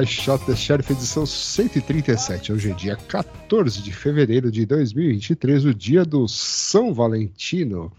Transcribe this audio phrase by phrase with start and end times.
[0.00, 2.54] I Shot the Sheriff, edição 137.
[2.54, 7.92] Hoje é dia 14 de fevereiro de 2023, o dia do São Valentino.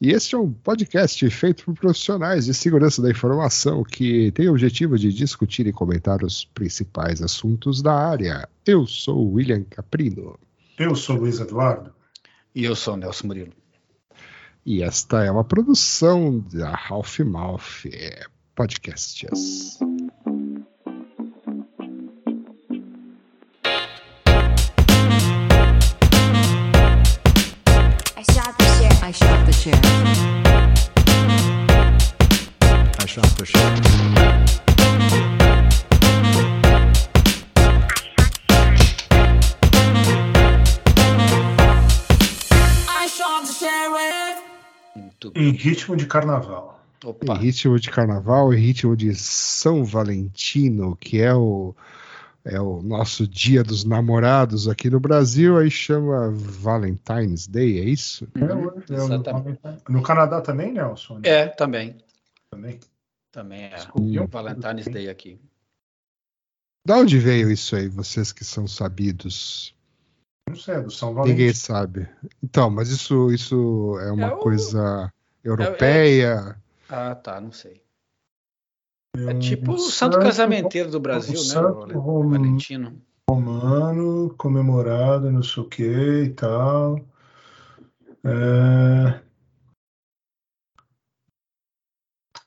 [0.00, 4.52] E este é um podcast feito por profissionais de segurança da informação que tem o
[4.52, 8.48] objetivo de discutir e comentar os principais assuntos da área.
[8.64, 10.38] Eu sou o William Caprino
[10.78, 11.92] Eu sou Luiz Eduardo.
[12.54, 13.52] E eu sou o Nelson Murilo.
[14.64, 18.24] e esta é uma produção da Half Mouth é,
[18.54, 19.78] Podcasts.
[45.68, 46.80] Ritmo de carnaval.
[47.02, 51.74] Em Opa, ritmo de carnaval, em ritmo de São Valentino, que é o,
[52.44, 58.26] é o nosso dia dos namorados aqui no Brasil, aí chama Valentine's Day, é isso?
[58.34, 59.60] É, é, exatamente.
[59.88, 61.20] no, no Canadá também, Nelson?
[61.22, 61.96] é, também.
[62.50, 62.80] Também.
[63.32, 63.70] Também é.
[63.76, 64.24] Descobriu?
[64.24, 65.40] O Valentine's Day aqui.
[66.86, 69.74] Da onde veio isso aí, vocês que são sabidos?
[70.48, 71.30] Não sei, é do São Valentim.
[71.38, 72.06] Ninguém sabe.
[72.42, 75.10] Então, mas isso, isso é uma É o- coisa
[75.44, 76.56] europeia?
[76.88, 77.82] Ah, tá, não sei.
[79.16, 81.44] É É um tipo o santo santo casamenteiro do Brasil, né?
[81.44, 83.00] santo rom- Valentino.
[83.30, 86.98] romano, comemorado, não sei o que e tal.
[88.24, 89.20] É,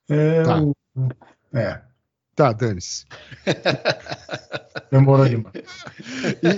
[0.09, 0.62] é, Tá.
[0.62, 0.75] o-
[1.53, 1.87] é
[2.38, 3.03] Tá, dane-se.
[4.92, 5.56] demorou demais.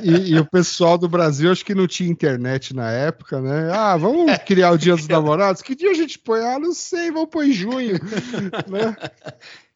[0.03, 3.71] E, e- e o pessoal do Brasil, acho que não tinha internet na época, né?
[3.73, 5.61] Ah, vamos criar o Dia dos Namorados?
[5.61, 6.41] Que dia a gente põe?
[6.41, 7.93] Ah, não sei, vamos pôr em junho.
[8.67, 8.93] né?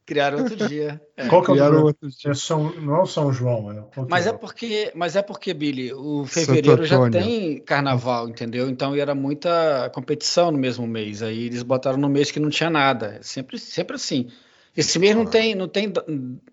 [0.05, 1.01] Criaram outro dia.
[1.15, 1.27] É.
[1.29, 2.31] Qual que é o Criaram outro dia.
[2.31, 3.75] é São, não é o São João, é.
[3.89, 4.31] que Mas é?
[4.31, 8.69] é porque, mas é porque, Billy, o fevereiro já tem carnaval, entendeu?
[8.69, 11.23] Então era muita competição no mesmo mês.
[11.23, 13.19] Aí eles botaram no mês que não tinha nada.
[13.19, 14.27] É Sempre, sempre assim.
[14.75, 16.03] Esse mês não tem, não tem da-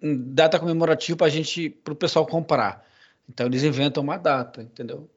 [0.03, 2.84] data comemorativa para gente, para o pessoal comprar.
[3.28, 5.08] Então eles inventam uma data, entendeu?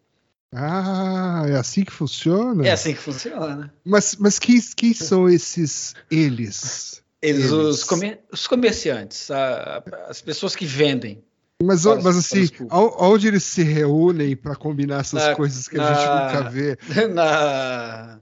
[0.55, 2.65] Ah, é assim que funciona?
[2.65, 3.73] É assim que funciona.
[3.83, 7.01] Mas, mas quem, quem são esses eles?
[7.21, 7.51] Eles, Eles.
[7.51, 11.23] Os, comer- os comerciantes, a- as pessoas que vendem.
[11.61, 15.79] Mas, Para mas assim, onde eles se reúnem para combinar essas Na- coisas que a
[15.81, 16.05] na- gente
[16.37, 16.77] nunca vê?
[17.13, 18.19] Na,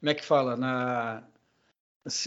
[0.00, 0.56] como é que fala?
[0.56, 1.22] Na,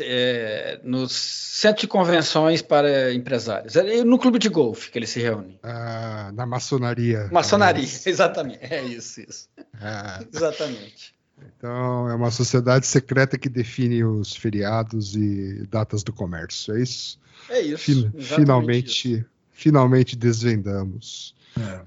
[0.01, 3.75] é, no centro de convenções para empresários.
[3.75, 5.59] É no clube de golfe que eles se reúnem.
[5.63, 7.29] Ah, na maçonaria.
[7.31, 8.05] Maçonaria, talvez.
[8.07, 8.59] exatamente.
[8.61, 9.47] É isso, isso.
[9.81, 11.13] Ah, Exatamente.
[11.57, 17.19] então, é uma sociedade secreta que define os feriados e datas do comércio, é isso?
[17.49, 17.77] É isso.
[17.83, 18.35] Fin- exatamente isso.
[18.35, 21.35] finalmente, finalmente desvendamos.
[21.59, 21.81] É.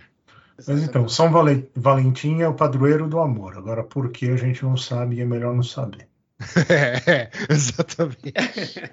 [0.66, 3.56] Mas então, São Valen- Valentim é o padroeiro do amor.
[3.58, 6.06] Agora, por que a gente não sabe e é melhor não saber.
[6.68, 8.32] É, exatamente.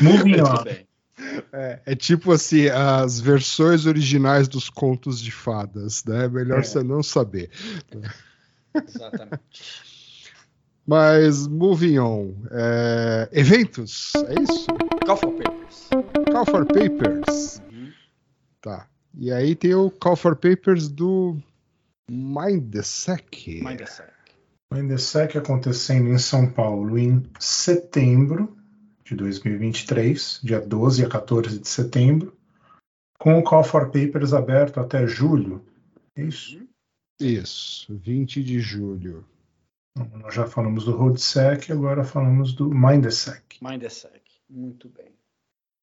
[0.00, 0.64] Moving Muito on.
[0.64, 0.86] bem.
[1.52, 6.26] É, é tipo assim, as versões originais dos contos de fadas, né?
[6.26, 6.62] É melhor É.
[6.62, 7.50] você não saber.
[8.74, 9.40] Exatamente.
[10.86, 12.34] Mas, moving on.
[12.50, 14.66] é, eventos, é isso?
[15.04, 15.88] Call for Papers.
[16.30, 17.60] Call for Papers.
[17.72, 17.90] Uhum.
[18.60, 18.86] Tá.
[19.18, 21.36] E aí tem o Call for Papers do
[22.08, 23.62] Mindsec.
[23.64, 24.12] Mind the Sack.
[24.72, 28.56] O Indesec acontecendo em São Paulo em setembro
[29.04, 32.36] de 2023, dia 12 a 14 de setembro,
[33.18, 35.64] com o Call for Papers aberto até julho.
[36.16, 36.66] É Isso.
[37.20, 39.24] Isso, 20 de julho.
[39.96, 43.58] Então, Nós já falamos do RoadSec, agora falamos do Mindsec.
[43.62, 44.20] Mind the Sack.
[44.50, 45.14] Muito bem.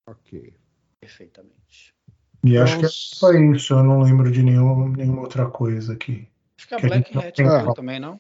[0.08, 0.54] Ok.
[1.00, 1.96] Perfeitamente.
[2.44, 5.94] E Então, acho que é só isso, eu não lembro de nenhum, nenhuma outra coisa
[5.94, 6.28] aqui.
[6.58, 8.20] Acho que a Que a Black Hat não também, não?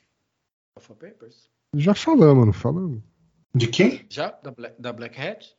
[0.79, 1.49] For Papers?
[1.75, 3.01] Já falamos, não falamos?
[3.53, 4.05] De quem?
[4.09, 4.31] Já?
[4.31, 5.55] Da Black, da Black Hat?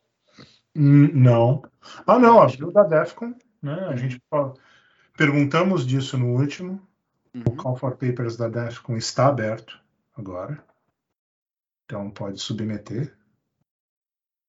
[0.75, 1.63] Hum, não.
[2.05, 3.73] Ah, não, abriu da Defcon, né?
[3.87, 4.53] A gente fala-
[5.17, 6.85] perguntamos disso no último.
[7.33, 7.55] O Uhum.
[7.57, 9.79] Call for Papers da Defcon está aberto
[10.15, 10.63] agora.
[11.85, 13.13] Então pode submeter.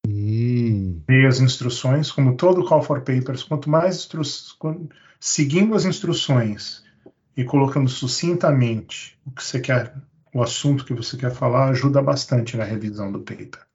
[0.06, 4.22] Hum, Ver as instruções, como todo Call for Papers, quanto mais instru...
[4.58, 6.84] quan- seguindo as instruções
[7.36, 9.94] e colocando sucintamente o que você quer,
[10.36, 13.66] o assunto que você quer falar, ajuda bastante na revisão do paper.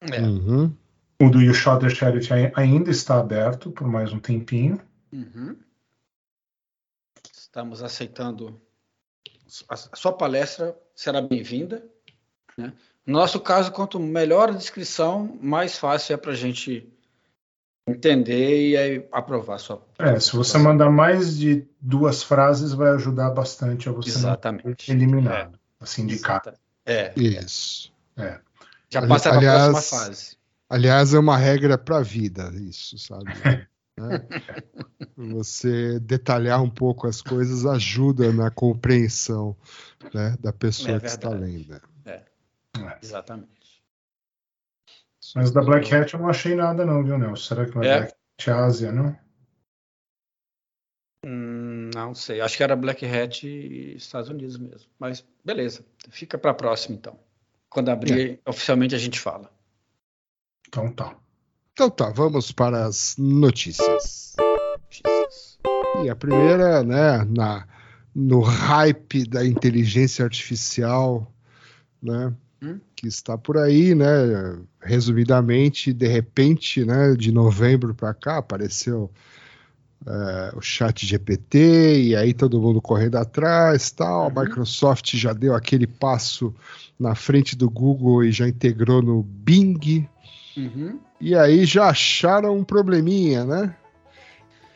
[0.00, 0.20] É.
[0.20, 0.72] Uhum.
[1.20, 4.80] O do You Shot the Sheriff ai- ainda está aberto por mais um tempinho.
[5.12, 5.56] Uhum.
[7.32, 8.60] Estamos aceitando.
[9.68, 11.84] A sua palestra será bem-vinda.
[12.56, 12.72] né?
[13.06, 16.86] No nosso caso, quanto melhor a descrição, mais fácil é para a gente
[17.88, 19.82] entender e aí aprovar a sua.
[19.98, 24.84] É, se você mandar mais de duas frases, vai ajudar bastante a você não Exatamente.
[24.84, 27.92] ser eliminado, Exata- É, Isso.
[28.90, 30.38] já Ali- passa para a aliás- próxima fase.
[30.70, 33.24] Aliás, é uma regra para a vida, isso, sabe?
[33.98, 34.24] Né?
[35.16, 39.56] Você detalhar um pouco as coisas ajuda na compreensão
[40.14, 41.80] né, da pessoa É que está lendo.
[43.02, 43.82] Exatamente.
[45.34, 47.42] Mas da Black Hat eu não achei nada não, viu, Nelson?
[47.42, 47.98] Será que vai É?
[48.02, 49.18] Black Hat Ásia, não?
[52.08, 52.40] Não sei.
[52.40, 54.88] Acho que era Black Hat e Estados Unidos mesmo.
[54.98, 55.84] Mas beleza.
[56.08, 57.18] Fica para a próxima, então.
[57.68, 59.50] Quando abrir, oficialmente a gente fala.
[60.66, 61.14] Então tá.
[61.72, 64.34] Então tá, vamos para as notícias.
[66.02, 67.68] E a primeira, né, na,
[68.14, 71.30] no hype da inteligência artificial,
[72.02, 72.80] né, Hum?
[72.96, 74.06] que está por aí, né,
[74.80, 79.10] resumidamente, de repente, né, de novembro para cá, apareceu
[80.06, 84.44] é, o chat GPT, e aí todo mundo correndo atrás, tal, a Uhum.
[84.44, 86.54] Microsoft já deu aquele passo
[86.98, 90.08] na frente do Google e já integrou no Bing,
[90.56, 90.98] Uhum.
[91.20, 93.74] e aí já acharam um probleminha, né?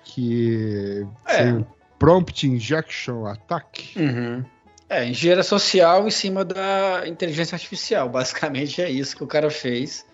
[0.04, 1.64] Que É.
[1.98, 3.98] prompt injection attack.
[3.98, 4.44] Uhum.
[4.88, 8.08] É, engenharia social em cima da inteligência artificial.
[8.10, 10.04] Basicamente é isso que o cara fez.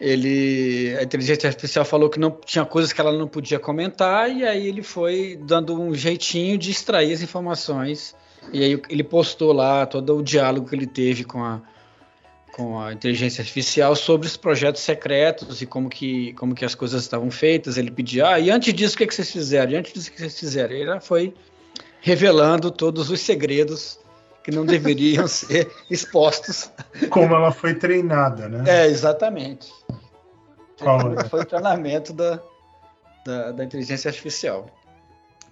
[0.00, 4.44] Ele, a inteligência artificial falou que não tinha coisas que ela não podia comentar e
[4.44, 8.14] aí ele foi dando um jeitinho de extrair as informações
[8.52, 11.62] e aí ele postou lá todo o diálogo que ele teve com a
[12.56, 17.02] com a inteligência artificial sobre os projetos secretos e como que como que as coisas
[17.02, 17.76] estavam feitas.
[17.76, 19.72] Ele pedia, ah, e antes disso o que, que vocês fizeram?
[19.72, 20.74] E antes disso o que vocês fizeram?
[20.74, 21.34] Ele já foi
[22.00, 23.98] revelando todos os segredos
[24.42, 26.70] que não deveriam ser expostos.
[27.10, 28.64] Como ela foi treinada, né?
[28.66, 29.68] É, exatamente.
[30.78, 31.24] Qual é?
[31.28, 32.40] Foi o treinamento da,
[33.24, 34.66] da, da inteligência artificial.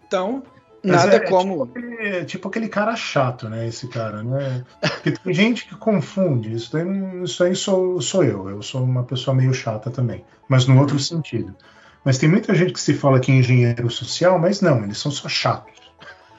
[0.07, 0.43] Então,
[0.83, 1.67] nada é como.
[1.67, 3.67] Tipo aquele, é tipo aquele cara chato, né?
[3.67, 4.65] Esse cara, né?
[4.81, 6.53] Porque tem gente que confunde.
[6.53, 8.49] Isso aí, isso aí sou, sou eu.
[8.49, 10.25] Eu sou uma pessoa meio chata também.
[10.49, 11.57] Mas no outro sentido.
[12.05, 15.11] Mas tem muita gente que se fala que é engenheiro social, mas não, eles são
[15.11, 15.73] só chatos.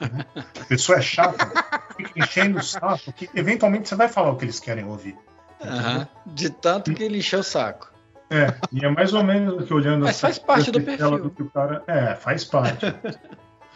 [0.00, 1.50] A pessoa é chata,
[1.96, 5.16] fica enchendo o saco, que eventualmente você vai falar o que eles querem ouvir.
[5.64, 7.90] Aham, de tanto que ele encheu o saco.
[8.30, 11.18] É, e é mais ou menos do que olhando Mas assim, faz parte do perfil.
[11.18, 11.82] do que o cara.
[11.86, 12.84] É, faz parte.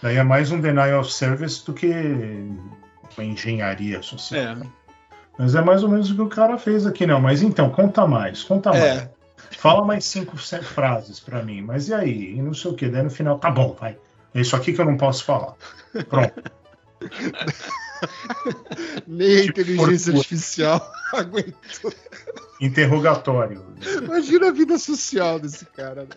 [0.03, 1.89] Daí é mais um denial of service do que
[3.17, 4.41] uma engenharia social.
[4.41, 4.57] É,
[5.39, 7.21] Mas é mais ou menos o que o cara fez aqui, não.
[7.21, 8.83] Mas então, conta mais, conta mais.
[8.83, 9.11] é.
[9.53, 11.61] Fala mais cinco se- frases pra mim.
[11.63, 12.35] Mas e aí?
[12.37, 12.89] E não sei o que.
[12.89, 13.97] Daí no final, tá bom, vai.
[14.35, 15.55] É isso aqui que eu não posso falar.
[16.09, 16.43] Pronto.
[19.07, 21.93] Nem a Tipo, inteligência artificial aguentou.
[22.61, 23.65] Interrogatório.
[24.03, 26.03] Imagina a vida social desse cara.
[26.03, 26.11] né?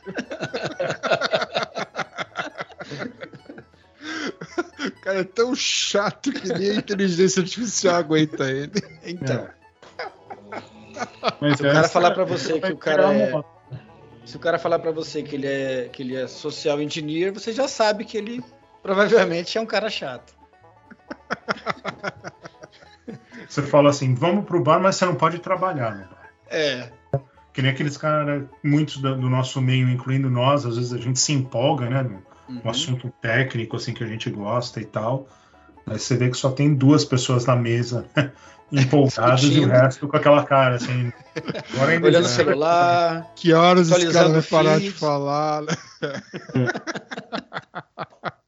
[4.85, 8.71] O cara é tão chato que nem a inteligência artificial aguenta ele.
[9.03, 9.47] Então,
[11.39, 13.31] Mas se o cara falar pra você que o cara é.
[14.25, 17.51] Se o cara falar pra você que ele é que ele é social engineer, você
[17.51, 18.43] já sabe que ele
[18.81, 20.33] provavelmente é um cara chato.
[23.47, 26.22] Você fala assim, vamos pro bar, mas você não pode trabalhar no bar.
[26.49, 26.89] É,
[27.53, 31.19] Que nem aqueles caras, muitos do, do nosso meio, incluindo nós, às vezes a gente
[31.19, 32.03] se empolga, né?
[32.03, 32.61] No, uhum.
[32.65, 35.27] um assunto técnico, assim, que a gente gosta e tal.
[35.85, 38.05] Aí você vê que só tem duas pessoas na mesa
[38.71, 41.11] empolgadas e o resto com aquela cara, assim.
[41.73, 43.31] Agora ainda olhando o celular.
[43.35, 45.61] Que horas esse cara vai parar de falar?
[45.61, 45.75] né?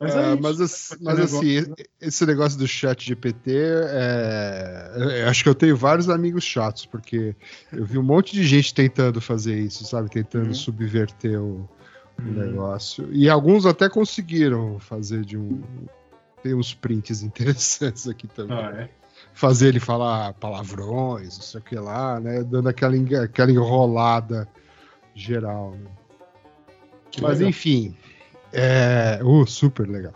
[0.00, 5.42] Mas, Ah, é mas, as- mas negócio- assim, esse negócio do chat GPT, é, acho
[5.42, 7.34] que eu tenho vários amigos chatos, porque
[7.72, 10.08] eu vi um monte de gente tentando fazer isso, sabe?
[10.08, 10.54] Tentando Uhum.
[10.54, 11.68] subverter o,
[12.18, 12.32] o Hum.
[12.34, 13.08] negócio.
[13.12, 15.60] E alguns até conseguiram fazer de um.
[16.42, 18.56] Tem uns prints interessantes aqui também.
[18.56, 18.90] Ah, é.
[19.34, 22.44] Fazer ele falar palavrões, não sei o que lá, né?
[22.44, 24.48] Dando aquela, aquela enrolada
[25.14, 25.72] geral.
[25.72, 25.90] Né?
[27.20, 27.50] Mas legal.
[27.50, 27.96] enfim.
[28.52, 29.20] É.
[29.22, 30.12] Uh, super legal.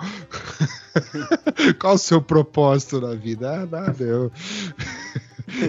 [1.78, 3.62] Qual o seu propósito na vida?
[3.62, 4.32] Ah, nada, eu.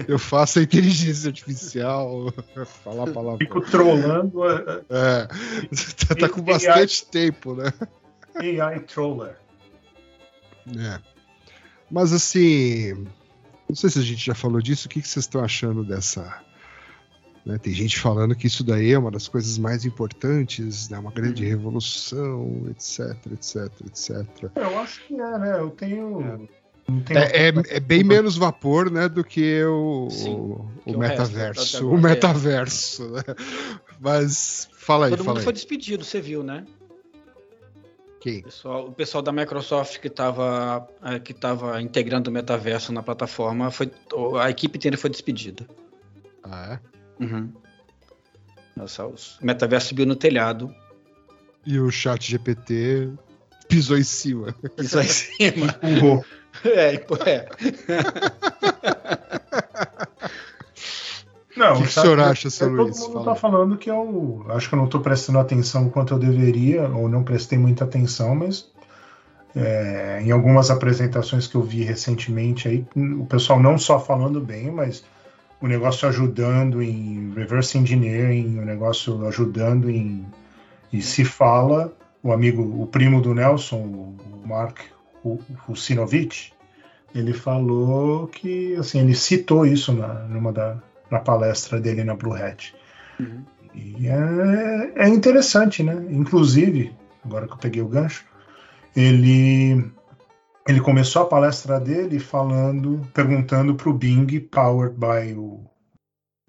[0.08, 2.32] Eu faço a inteligência artificial
[2.84, 3.38] falar palavrão.
[3.38, 5.26] Fico trolando a, É,
[6.06, 7.72] tá, tá com bastante tempo, né?
[8.36, 9.36] AI troller.
[10.78, 10.98] É.
[11.90, 13.06] Mas assim,
[13.68, 16.42] não sei se a gente já falou disso, o que, que vocês estão achando dessa.
[17.44, 21.10] Né, Tem gente falando que isso daí é uma das coisas mais importantes, né, uma
[21.10, 24.50] grande revolução, etc, etc, etc.
[24.56, 25.58] Eu acho que é, né?
[25.60, 26.48] Eu tenho.
[27.06, 30.98] tenho- É, é, é bem menos vapor, né, do que o, Sim, o, que o
[30.98, 31.76] resto, metaverso.
[31.76, 32.00] até O é.
[32.00, 33.22] metaverso, né?
[34.00, 35.44] Mas fala aí, Todo fala mundo aí.
[35.44, 36.64] foi despedido, você viu, né?
[38.20, 38.40] Quem?
[38.40, 40.88] O pessoal, o pessoal da Microsoft que estava
[41.22, 43.90] que tava integrando o metaverso na plataforma, foi,
[44.40, 45.66] a equipe inteira foi despedida.
[46.42, 46.93] Ah, é?
[47.20, 47.50] Uhum.
[48.76, 50.74] Nossa, os- o metaverso subiu no telhado,
[51.66, 53.08] E o chat GPT
[53.68, 54.54] pisou em cima.
[54.78, 55.74] isso aí em cima.
[55.82, 56.24] Empurrou.
[56.64, 57.48] É, é.
[61.56, 62.98] Não, O que que o senhor acha, seu Todo Luiz?
[62.98, 63.38] mundo Fala tá aí.
[63.38, 64.44] falando que eu.
[64.48, 68.34] Acho que eu não tô prestando atenção quanto eu deveria, ou não prestei muita atenção,
[68.34, 68.68] mas
[69.54, 74.68] é, em algumas apresentações que eu vi recentemente aí, o pessoal não só falando bem,
[74.72, 75.04] mas
[75.64, 80.26] o negócio ajudando em reverse engineering, o negócio ajudando em.
[80.92, 81.90] E se fala,
[82.22, 84.80] o amigo, o primo do Nelson, o Mark
[85.66, 86.52] Husinovich,
[87.14, 90.76] ele falou que, assim, ele citou isso na, numa da,
[91.10, 92.74] na palestra dele na Blue Hat.
[93.18, 93.42] Uhum.
[93.74, 95.96] E é, é interessante, né?
[96.10, 96.92] Inclusive,
[97.24, 98.26] agora que eu peguei o gancho,
[98.94, 99.82] ele
[100.66, 105.60] ele começou a palestra dele falando, perguntando para o Bing, powered by o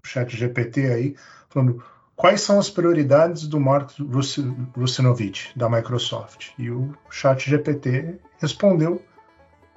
[0.04, 1.16] chat GPT aí,
[1.50, 1.82] falando
[2.14, 6.50] quais são as prioridades do Mark Rusi- Russinovich, da Microsoft.
[6.58, 9.02] E o chat GPT respondeu,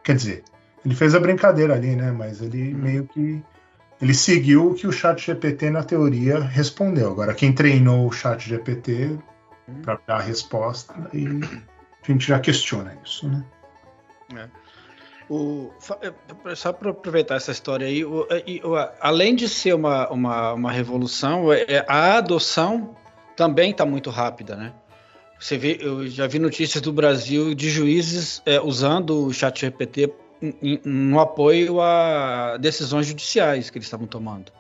[0.03, 0.43] quer dizer,
[0.86, 2.12] ele fez a brincadeira ali, né?
[2.12, 3.43] Mas ele meio que
[4.01, 7.12] ele seguiu o que o chat GPT na teoria respondeu.
[7.12, 9.19] Agora, quem treinou o chat GPT
[9.81, 13.43] para dar a resposta, a gente já questiona isso, né?
[15.29, 19.75] O, fa- é, só para aproveitar essa história aí, o- e- o- além de ser
[19.75, 22.95] uma, uma, uma revolução, é- é- a adoção
[23.36, 24.74] também está muito rápida, né?
[25.39, 30.12] Você vê, eu já vi notícias do Brasil de juízes é, usando o chat GPT
[30.83, 34.51] no apoio a decisões judiciais que eles estavam tomando.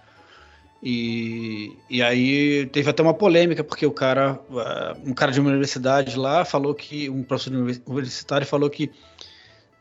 [0.81, 4.39] E, e aí teve até uma polêmica, porque o cara,
[5.05, 8.89] um cara de uma universidade lá falou que, um professor universitário falou que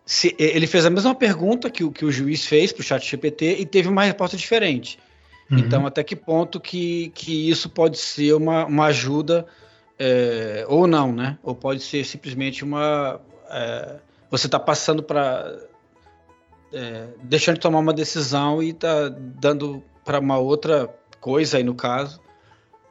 [0.08, 3.04] se- ele fez a mesma pergunta que o, que o juiz fez para o chat
[3.06, 4.98] GPT e teve uma resposta diferente.
[5.50, 5.58] Uhum.
[5.58, 9.46] Então, até que ponto que, que isso pode ser uma, uma ajuda
[9.98, 11.38] é, ou não, né?
[11.42, 13.20] Ou pode ser simplesmente uma.
[13.50, 13.96] é,
[14.30, 15.54] você está passando para.
[17.22, 20.88] deixando de tomar uma decisão e está dando para uma outra
[21.20, 22.18] coisa aí, no caso,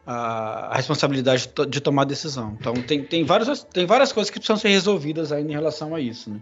[0.06, 2.56] a, a responsabilidade de, to- de tomar a decisão.
[2.60, 6.00] Então, tem, tem, várias, tem várias coisas que precisam ser resolvidas aí em relação a
[6.00, 6.40] isso, né?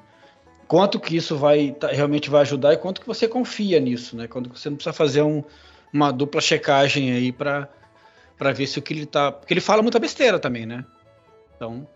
[0.67, 4.27] Quanto que isso vai tá- realmente vai ajudar e quanto que você confia nisso, né?
[4.27, 5.43] Quando você não precisa fazer um,
[5.93, 7.69] uma dupla checagem aí para
[8.37, 10.83] para ver se o que ele tá, porque ele fala muita besteira também, né?
[11.55, 11.87] Então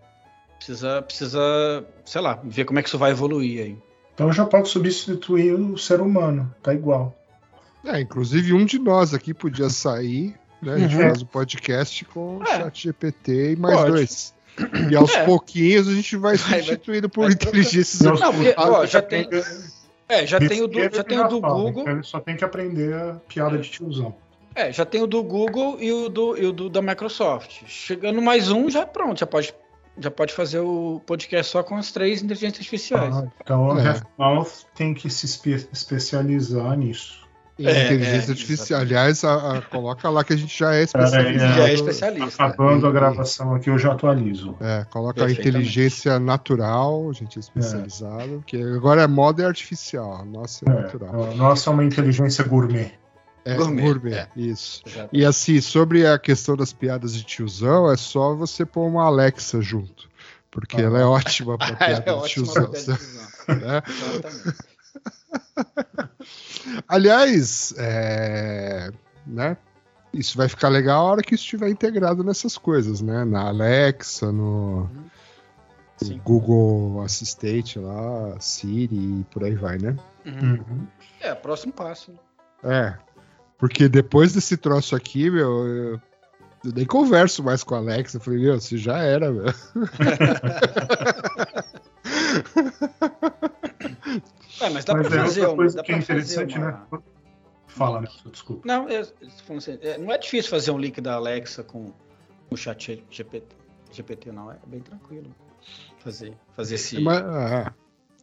[0.56, 3.78] precisa precisa, sei lá, ver como é que isso vai evoluir aí.
[4.14, 7.16] Então já pode substituir o ser humano, tá igual.
[7.84, 10.74] É, inclusive um de nós aqui podia sair, né?
[10.74, 11.02] A gente Uhum.
[11.02, 12.46] faz o podcast com o É.
[12.58, 13.90] chat GPT e mais Pode.
[13.92, 14.34] dois.
[14.90, 15.24] E aos É.
[15.24, 19.28] pouquinhos a gente vai substituído por vai- inteligências Não, Não, porque, ó, já tem,
[20.08, 22.44] é, já tem o do, já tem o do Google, então Ele só tem que
[22.44, 24.14] aprender a piada de tiozão.
[24.54, 27.62] é, já tem o do Google e o do, e o do da Microsoft.
[27.66, 29.54] Chegando mais um, já pronto, já pode
[29.98, 33.14] já pode fazer o podcast só com as três inteligências artificiais.
[33.14, 33.88] Ah, então É.
[33.88, 37.19] a Half-Mouth tem que se espe- especializar nisso.
[37.66, 38.80] É, inteligência é, artificial.
[38.80, 41.54] Aliás, a- a- coloca lá que a gente já é É, especializado.
[41.54, 42.44] Já é especialista.
[42.44, 44.56] Acabando a gravação aqui, eu já atualizo.
[44.60, 50.14] É, coloca a inteligência natural, a gente é especializado, que agora é moda e artificial,
[50.20, 51.30] a nossa é, natural.
[51.32, 52.92] É, nossa é uma inteligência gourmet.
[53.44, 54.28] É, Gourmet, gourmet, é.
[54.36, 54.82] isso.
[54.86, 55.08] Exato.
[55.12, 59.62] E assim, sobre a questão das piadas de tiozão, é só você pôr uma Alexa
[59.62, 60.10] junto.
[60.50, 60.80] Porque Ah.
[60.84, 62.70] ela é ótima pra Ela piada é de ótima tiozão.
[63.48, 63.82] né?
[63.88, 64.58] Exatamente.
[66.88, 68.90] Aliás, é,
[69.26, 69.56] né?
[70.12, 73.24] Isso vai ficar legal a hora que isso estiver integrado nessas coisas, né?
[73.24, 74.90] Na Alexa, no,
[76.00, 76.20] no Sim.
[76.24, 79.96] Google Assistente lá, Siri e por aí vai, né?
[80.26, 80.54] Uhum.
[80.54, 80.86] Uhum.
[81.20, 82.12] É, próximo passo.
[82.64, 82.94] É.
[83.56, 86.00] Porque depois desse troço aqui, meu, eu,
[86.64, 88.16] eu nem converso mais com a Alexa.
[88.16, 89.44] Eu falei, meu, você já era, meu.
[94.60, 95.56] É, mas dá Mas pra é fazer outra uma.
[95.56, 96.72] coisa Dá que é interessante, uma...
[96.72, 97.00] né?
[97.66, 98.08] Fala, né?
[98.30, 98.62] Desculpa.
[98.66, 99.04] Não, é,
[99.44, 101.92] falando assim, é, não é difícil fazer um link da Alexa com
[102.50, 103.46] o chat GPT,
[103.92, 104.50] GPT não.
[104.50, 105.32] É bem tranquilo
[105.98, 107.00] fazer, fazer esse.
[107.00, 107.72] Mas, ah,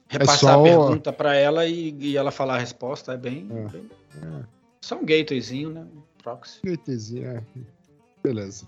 [0.10, 3.14] repassar só a pergunta para ela e, e ela falar a resposta.
[3.14, 3.48] É bem.
[3.52, 3.68] É.
[3.70, 3.90] bem-
[4.22, 4.44] É.
[4.82, 5.82] Só um gatewayzinho, né?
[5.82, 6.60] Um proxy.
[6.66, 7.44] GTzinho, é.
[8.24, 8.68] Beleza.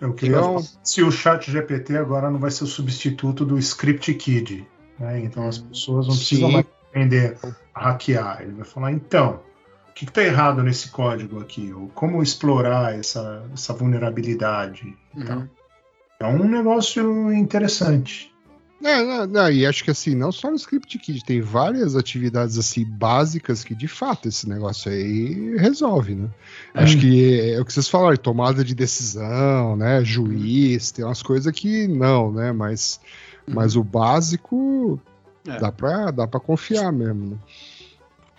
[0.00, 4.12] Eu queria Então- se o chat GPT agora não vai ser o substituto do Script
[4.14, 4.66] Kid.
[4.98, 5.20] Né?
[5.20, 6.54] Então as pessoas não precisam Sim.
[6.54, 7.38] mais aprender
[7.74, 8.42] a hackear.
[8.42, 9.40] Ele vai falar, então,
[9.88, 11.72] o que está errado nesse código aqui?
[11.72, 14.94] Ou como explorar essa, essa vulnerabilidade?
[15.16, 15.48] Então, Uhum.
[16.20, 18.30] é um negócio interessante.
[18.80, 22.58] Não, não, não, e acho que assim, não só no Script Kit, tem várias atividades
[22.58, 26.28] assim básicas que de fato esse negócio aí resolve, né?
[26.74, 27.00] Acho Hum.
[27.00, 30.04] que é o que vocês falaram, tomada de decisão, né?
[30.04, 32.50] Juiz, tem umas coisas que não, né?
[32.50, 33.00] Mas,
[33.46, 35.00] mas o básico
[35.46, 35.58] É.
[35.58, 37.36] dá pra, dá pra confiar mesmo, né?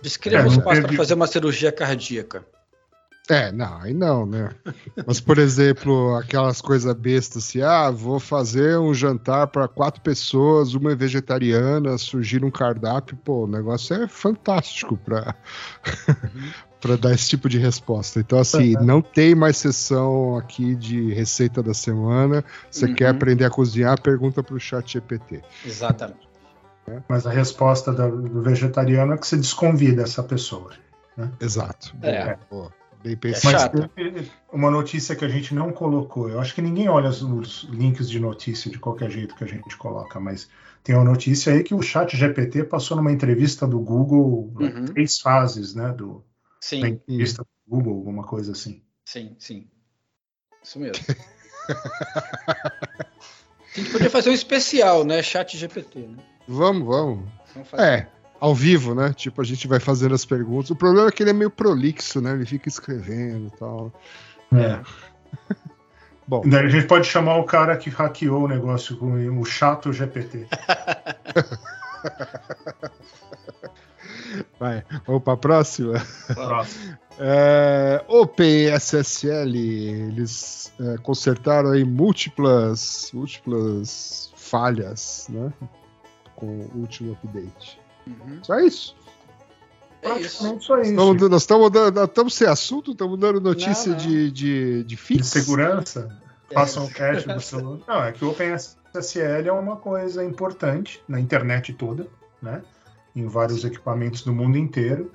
[0.01, 2.45] Descreva É, os passos teve- para fazer uma cirurgia cardíaca.
[3.29, 4.49] É, não, aí não, né?
[5.07, 10.73] Mas, por exemplo, aquelas coisas bestas assim, ah, vou fazer um jantar para quatro pessoas,
[10.73, 15.33] uma é vegetariana, surgir um cardápio, pô, o negócio é fantástico para
[16.83, 18.19] para dar esse tipo de resposta.
[18.19, 22.43] Então, assim, não tem mais sessão aqui de receita da semana.
[22.69, 22.93] Você Uhum.
[22.93, 25.41] quer aprender a cozinhar, pergunta para o chat GPT.
[25.65, 26.27] Exatamente.
[27.07, 30.71] Mas a resposta do vegetariano é que você desconvida essa pessoa.
[31.39, 31.95] Exato.
[32.01, 32.37] É.
[33.01, 33.53] Bem É pensado.
[33.53, 33.89] Mas chato.
[33.95, 36.29] teve uma notícia que a gente não colocou.
[36.29, 39.47] Eu acho que ninguém olha os, os links de notícia de qualquer jeito que a
[39.47, 40.49] gente coloca, mas
[40.83, 44.85] tem uma notícia aí que o chat GPT passou numa entrevista do Google, Uhum.
[44.85, 45.89] três fases, né?
[45.93, 46.23] Do,
[46.63, 48.81] Sim, entrevista do Google, alguma coisa assim.
[49.03, 49.67] sim, sim.
[50.63, 51.03] Isso mesmo.
[53.75, 55.21] A gente podia fazer um especial, né?
[55.21, 56.23] Chat GPT, né?
[56.47, 57.29] Vamos, vamos.
[57.53, 57.73] Vamos.
[57.73, 58.07] É,
[58.39, 59.11] ao vivo, né?
[59.11, 60.69] Tipo, a gente vai fazendo as perguntas.
[60.69, 62.31] O problema é que ele é meio prolixo, né?
[62.31, 63.91] Ele fica escrevendo e tal.
[64.53, 64.79] É.
[66.25, 69.91] Bom, Daí a gente pode chamar o cara que hackeou o negócio com o chato
[69.91, 70.47] GPT.
[74.59, 74.83] vai.
[75.05, 75.93] Vamos para a próxima.
[76.33, 76.97] Próximo.
[77.19, 85.53] É, OpenSSL, eles é, consertaram aí múltiplas, múltiplas falhas, né?
[86.35, 87.79] Com o último update.
[88.07, 88.39] Uhum.
[88.41, 88.95] Só isso.
[90.01, 90.39] É isso.
[90.39, 90.89] Praticamente só isso.
[90.89, 94.05] Estamos, nós estamos dando, nós estamos sem assunto, estamos dando notícia Não, não.
[94.07, 95.27] de, de, de De fix.
[95.27, 96.53] segurança, É.
[96.55, 97.79] façam o cache do celular.
[97.87, 102.07] Não, é que o OpenSSL é uma coisa importante na internet toda,
[102.41, 102.63] né?
[103.15, 105.11] Em vários equipamentos do mundo inteiro.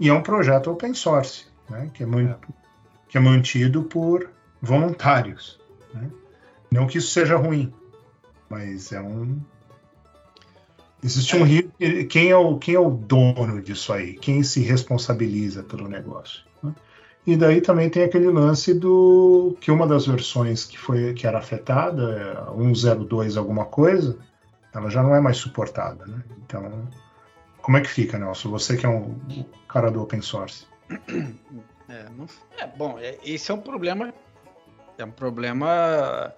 [0.00, 1.90] E é um projeto open source, né?
[1.92, 2.36] Que é, muito,
[3.08, 5.60] que é mantido por voluntários.
[5.92, 6.10] Né?
[6.70, 7.72] Não que isso seja ruim,
[8.48, 9.38] mas é um.
[11.02, 11.70] Existe um risco.
[12.08, 14.14] Quem é, o, quem é o dono disso aí?
[14.14, 16.42] Quem se responsabiliza pelo negócio?
[16.62, 16.74] né?
[17.26, 21.38] E daí também tem aquele lance do que uma das versões que foi que era
[21.38, 24.18] afetada, é, 102 alguma coisa,
[24.74, 26.22] ela já não é mais suportada, né?
[26.44, 26.88] Então,
[27.62, 28.50] como é que fica, Nelson?
[28.50, 29.18] Você que é um
[29.68, 30.66] cara do open source.
[31.88, 32.26] É, não-
[32.58, 34.12] é, bom, é- esse é um problema.
[34.98, 36.32] É um problema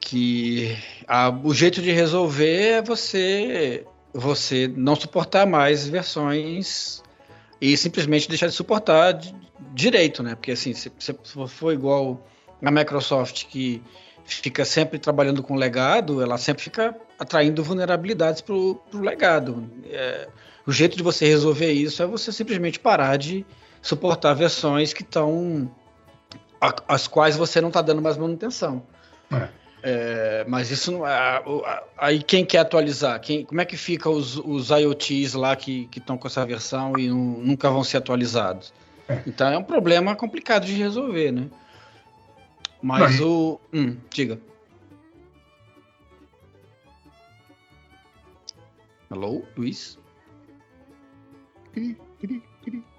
[0.00, 3.84] que a- o jeito de resolver é você
[4.14, 7.02] você não suportar mais versões
[7.60, 9.34] e simplesmente deixar de suportar di-
[9.74, 10.34] direito, né?
[10.34, 11.14] Porque assim, se, se
[11.48, 12.26] for igual
[12.64, 13.82] a Microsoft que
[14.28, 19.68] fica sempre trabalhando com legado, ela sempre fica atraindo vulnerabilidades para o legado.
[19.86, 20.28] É,
[20.66, 23.44] o jeito de você resolver isso é você simplesmente parar de
[23.80, 25.70] suportar versões que estão
[26.88, 28.82] as quais você não está dando mais manutenção.
[29.32, 29.48] É.
[29.80, 31.42] É, mas isso não é.
[31.96, 33.20] Aí quem quer atualizar?
[33.20, 37.08] Quem, como é que fica os, os IoTs lá que estão com essa versão e
[37.08, 38.72] nu- nunca vão ser atualizados?
[39.08, 39.22] É.
[39.24, 41.46] Então é um problema complicado de resolver, né?
[42.82, 43.60] Mas o.
[43.72, 44.40] Hum, diga.
[49.10, 49.98] Alô, Luiz?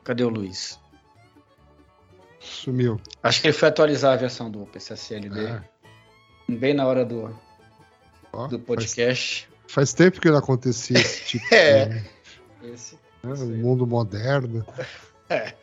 [0.04, 0.80] Cadê o Luiz?
[2.39, 3.00] Sumiu.
[3.22, 5.48] Acho que ele foi atualizar a versão do PCSL dele.
[6.50, 6.54] É.
[6.56, 7.36] Bem na hora do,
[8.34, 9.50] Ó, do faz, podcast.
[9.68, 11.86] faz tempo que não acontecia esse tipo É.
[12.62, 12.96] de Esse.
[13.24, 14.65] né, o mundo moderno.
[15.32, 15.54] É.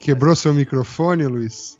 [0.00, 1.77] Quebrou seu microfone, Luiz?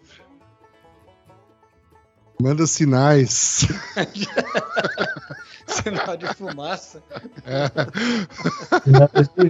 [2.41, 3.67] Manda sinais.
[5.67, 7.03] Sinal de fumaça.
[7.45, 7.69] É.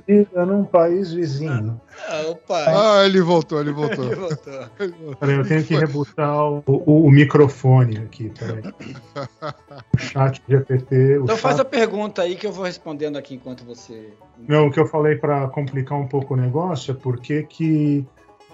[0.07, 1.81] Vida num país vizinho.
[2.09, 2.65] Ah, opa.
[3.01, 4.05] Ah, ele voltou, ele voltou.
[4.05, 4.53] Ele voltou.
[4.81, 5.17] Ele voltou.
[5.17, 8.33] Peraí, eu tenho que rebutar o, o- o microfone aqui.
[8.37, 8.63] Peraí.
[9.95, 11.19] O chat GPT.
[11.19, 14.13] O Então faz chat- a pergunta aí que eu vou respondendo aqui enquanto você.
[14.49, 18.05] Não, o que eu falei para complicar um pouco o negócio é porque que.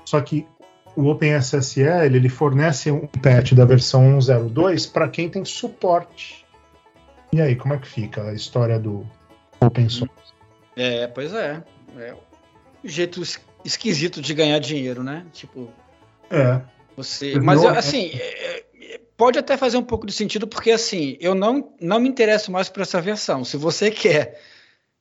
[0.05, 0.47] Só que
[0.97, 6.45] o OpenSSL ele fornece um patch da versão 1.02 para quem tem suporte.
[7.33, 9.07] E aí, como é que fica a história do,
[9.61, 10.15] open source.
[10.77, 11.63] É, pois é.
[11.97, 12.19] É um
[12.89, 15.25] jeito es- esquisito de ganhar dinheiro, né?
[15.33, 15.71] Tipo,
[16.31, 16.61] É,
[16.97, 17.39] você.
[17.41, 21.73] Mas assim, é, é, pode até fazer um pouco de sentido, porque assim, eu não,
[21.81, 23.45] não me interesso mais por essa versão.
[23.45, 24.41] Se você quer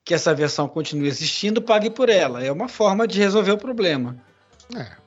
[0.04, 2.44] que essa versão continue existindo, pague por ela.
[2.44, 4.16] É uma forma de resolver o problema.
[4.76, 5.03] É.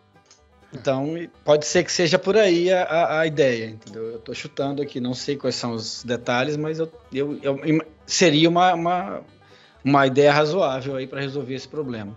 [0.73, 4.03] Então, pode ser que seja por aí a, a- ideia, entendeu?
[4.11, 8.49] Eu estou chutando aqui, não sei quais são os detalhes, mas eu, eu- eu seria
[8.49, 9.21] uma, uma,
[9.83, 12.15] uma ideia razoável aí para resolver esse problema.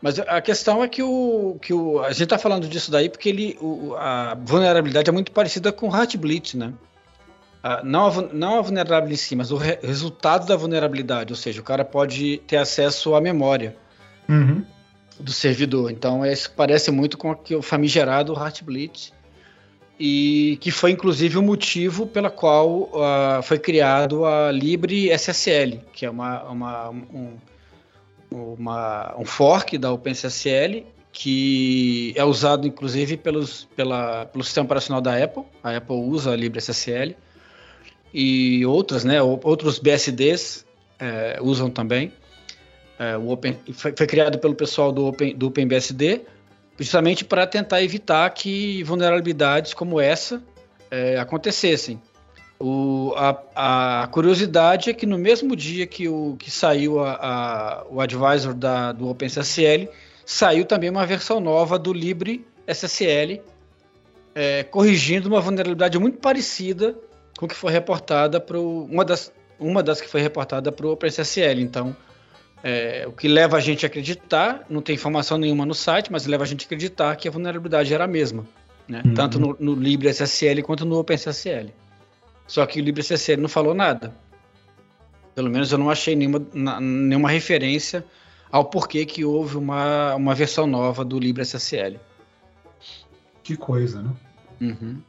[0.00, 3.28] Mas a questão é que o, que o a gente está falando disso daí porque
[3.28, 6.72] ele, o- a vulnerabilidade é muito parecida com o Heartbleed, né?
[7.62, 11.36] A- não, a, não a vulnerabilidade em si, mas o re- resultado da vulnerabilidade, ou
[11.36, 13.76] seja, o cara pode ter acesso à memória
[14.28, 14.64] uhum.
[15.18, 15.90] Do servidor.
[15.90, 19.12] Então, isso parece muito com o famigerado Heartbleed,
[19.98, 26.10] e que foi inclusive o motivo pela qual ah, foi criado a LibreSSL, que é
[26.10, 27.32] uma, uma, um,
[28.30, 35.16] uma- um fork da OpenSSL, que é usado inclusive pelos, pela, pelo sistema operacional da
[35.22, 35.44] Apple.
[35.62, 37.16] A Apple usa a LibreSSL
[38.12, 40.66] e outras, né, ou- outros BSDs
[40.98, 42.12] eh, usam também.
[42.98, 46.22] É, o Open, foi, foi criado pelo pessoal do, Open, do OpenBSD,
[46.78, 50.42] justamente para tentar evitar que vulnerabilidades como essa
[50.90, 52.00] é, acontecessem.
[52.58, 57.84] O, a, a curiosidade é que no mesmo dia que, o, que saiu a, a-
[57.90, 59.88] o advisor da, do OpenSSL,
[60.24, 63.42] saiu também uma versão nova do LibreSSL,
[64.34, 66.96] é, corrigindo uma vulnerabilidade muito parecida
[67.38, 69.30] com que foi reportada para uma das,
[69.60, 71.60] uma das que foi reportada para o OpenSSL.
[71.60, 71.94] Então,
[72.68, 76.26] é, o que leva a gente a acreditar, não tem informação nenhuma no site, mas
[76.26, 78.44] leva a gente a acreditar que a vulnerabilidade era a mesma,
[78.88, 79.02] né?
[79.04, 79.14] Uhum.
[79.14, 81.70] tanto no, no LibreSSL quanto no OpenSSL.
[82.44, 84.12] Só que o LibreSSL não falou nada.
[85.32, 88.04] Pelo menos eu não achei nenhuma, na- nenhuma referência
[88.50, 92.00] ao porquê que houve uma, uma versão nova do LibreSSL.
[93.44, 94.10] Que coisa, né?
[94.60, 95.00] Uhum.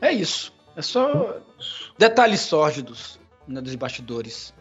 [0.00, 0.52] É isso.
[0.74, 1.38] É só
[1.96, 4.52] detalhes sórdidos né, dos bastidores.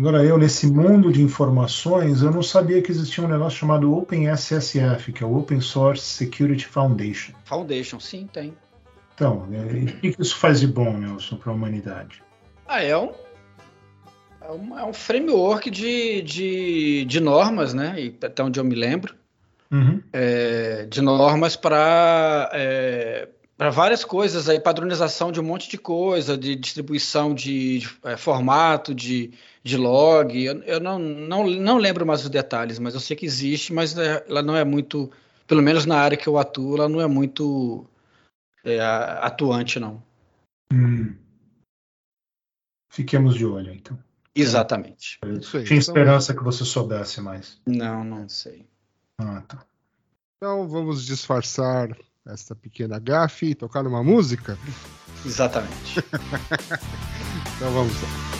[0.00, 5.12] Agora, eu, nesse mundo de informações, eu não sabia que existia um negócio chamado OpenSSF,
[5.12, 7.34] que é o Open Source Security Foundation.
[7.44, 8.56] Foundation, sim, tem.
[9.14, 12.22] Então, é, o que isso faz de bom, Nelson, para a humanidade?
[12.66, 13.10] Ah, é um,
[14.40, 17.94] é um, é um framework de, de, de normas, né?
[17.98, 19.14] E até onde eu me lembro,
[19.70, 20.02] Uhum.
[20.14, 22.50] é, de normas para
[23.60, 28.16] para várias coisas aí, padronização de um monte de coisa, de distribuição de, de, é,
[28.16, 30.42] formato, de, de log.
[30.42, 33.98] Eu, eu não, não, não lembro mais os detalhes, mas eu sei que existe, mas
[33.98, 35.10] é, ela não é muito,
[35.46, 37.84] pelo menos na área que eu atuo, ela não é muito
[38.64, 40.02] é, atuante, não.
[40.72, 41.14] Hum.
[42.88, 43.98] Fiquemos de olho, então.
[44.34, 45.18] Exatamente.
[45.38, 45.64] Isso aí.
[45.64, 47.60] Tinha Então, esperança que você soubesse mais.
[47.66, 48.66] Não, não sei.
[49.18, 49.66] Ah, tá.
[50.38, 51.94] então vamos disfarçar
[52.26, 54.58] esta pequena gafe e tocar uma música?
[55.24, 56.02] Exatamente.
[57.56, 58.39] Então vamos lá.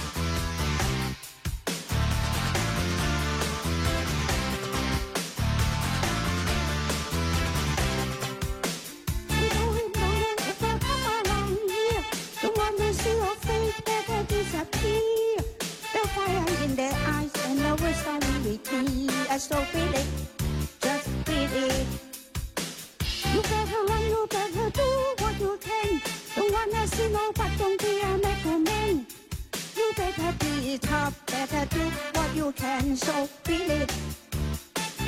[30.39, 32.97] Be tough, better do what you can.
[32.97, 33.93] So it.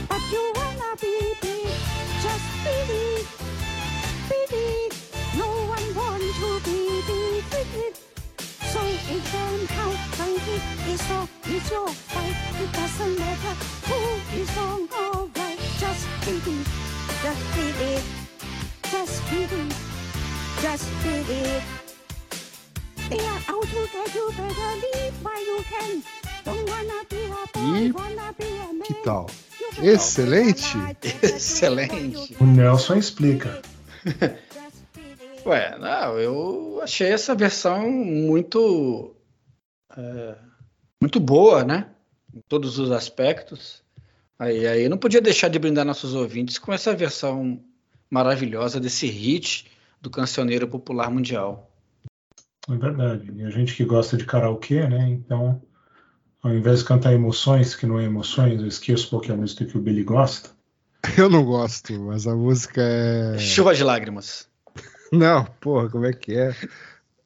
[0.08, 1.68] But you wanna be big,
[2.22, 3.26] just feel it.
[4.28, 4.92] Feel it.
[5.36, 7.94] No one wants to be defeated.
[8.72, 10.42] So it can how fight
[10.88, 12.36] it's all it's your fight.
[12.60, 13.54] It doesn't matter
[13.88, 15.58] who is wrong or right.
[15.78, 16.66] Just feel it,
[17.22, 18.04] just feel it,
[18.90, 19.74] just feel it,
[20.62, 21.81] just feel
[27.56, 27.92] E.
[28.84, 29.26] Que tal?
[29.82, 30.76] Excelente.
[31.22, 32.36] Excelente.
[32.40, 33.62] O Nelson explica.
[35.44, 39.16] Ué, não, eu achei essa versão muito
[39.96, 40.36] é,
[41.00, 41.90] muito boa, né?
[42.34, 43.82] Em todos os aspectos.
[44.38, 47.62] Aí, aí eu não podia deixar de brindar nossos ouvintes com essa versão
[48.10, 49.66] maravilhosa desse hit
[50.00, 51.71] do cancioneiro popular mundial.
[52.68, 53.32] É verdade.
[53.34, 55.08] E a gente que gosta de karaokê, né?
[55.08, 55.60] Então,
[56.42, 59.36] ao invés de cantar emoções, que não é emoções, eu esqueço qual que é a
[59.36, 60.50] música que o Billy gosta.
[61.18, 63.38] Eu não gosto, mas a música é.
[63.38, 64.48] Chuva de lágrimas.
[65.12, 66.54] Não, porra, como é que é?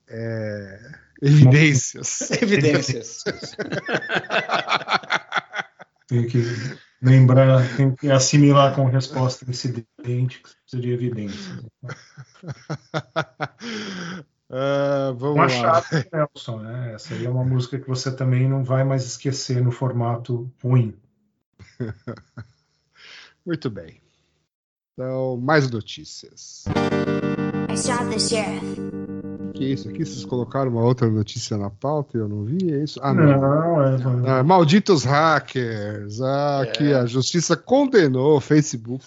[0.08, 0.92] É.
[1.20, 2.30] Evidências.
[2.42, 3.22] Evidências.
[6.08, 6.42] Tem que
[7.02, 11.52] lembrar, tem que assimilar com resposta incidente, que precisa de evidência.
[14.50, 15.82] Ah, vamos Uma lá.
[15.82, 16.92] chave, Nelson, né?
[16.94, 20.94] Essa aí é uma música que você também não vai mais esquecer no formato ruim.
[23.44, 24.00] Muito bem.
[24.94, 26.64] Então, mais notícias.
[27.70, 28.76] I shot the sheriff.
[29.54, 30.04] Que é isso aqui?
[30.04, 32.72] Vocês colocaram uma outra notícia na pauta e eu não vi?
[32.72, 33.00] É isso?
[33.02, 33.40] Ah, não.
[33.40, 33.82] Não,
[34.26, 36.20] é, Ah, malditos hackers.
[36.20, 36.68] Ah, É.
[36.68, 39.04] aqui a justiça condenou o Facebook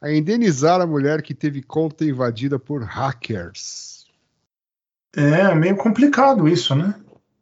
[0.00, 3.99] a indenizar a mulher que teve conta invadida por hackers.
[5.16, 6.94] É meio complicado isso, né?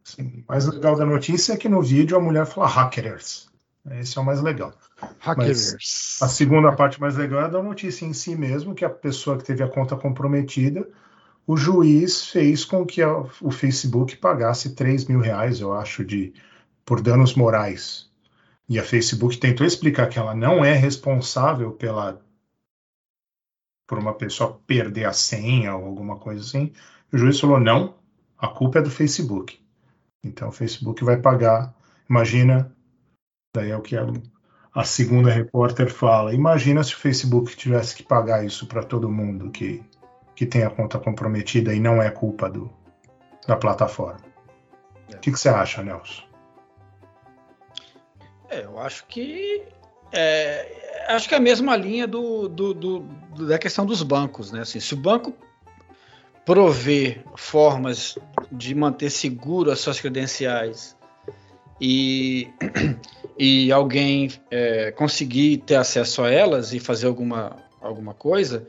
[0.07, 3.49] Assim, o mais legal da notícia é que no vídeo a mulher fala hackers.
[3.91, 4.73] Esse é o mais legal.
[5.21, 5.75] Hackers.
[6.23, 9.45] A segunda parte mais legal é da notícia em si mesmo, que a pessoa que
[9.45, 10.89] teve a conta comprometida,
[11.47, 16.33] o juiz fez com que a- o Facebook pagasse 3 mil reais, eu acho, de,
[16.85, 18.11] por danos morais.
[18.69, 22.21] E a Facebook tentou explicar que ela não é responsável pela
[23.87, 26.73] por uma pessoa perder a senha ou alguma coisa assim.
[27.12, 27.94] O juiz falou: não,
[28.38, 29.59] a culpa é do Facebook.
[30.23, 31.75] Então o Facebook vai pagar.
[32.09, 32.75] Imagina,
[33.55, 34.07] daí é o que a,
[34.75, 39.51] a segunda repórter fala: imagina se o Facebook tivesse que pagar isso para todo mundo
[39.51, 39.83] que,
[40.35, 42.71] que tem a conta comprometida e não é culpa do,
[43.47, 44.21] da plataforma.
[45.11, 45.16] É.
[45.16, 46.23] O que, que você acha, Nelson?
[48.51, 49.62] É, eu acho que
[50.12, 53.01] é, acho que é a mesma linha do, do- do-
[53.47, 54.61] da questão dos bancos, né?
[54.61, 55.35] Assim, se o banco
[56.49, 58.17] prover formas
[58.51, 60.97] de manter seguro as suas credenciais
[61.79, 62.49] e,
[63.39, 68.67] e alguém é, conseguir ter acesso a elas e fazer alguma, alguma coisa,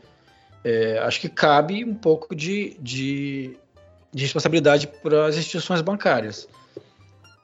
[0.61, 3.55] é, acho que cabe um pouco de, de,
[4.11, 6.49] de responsabilidade para as instituições bancárias.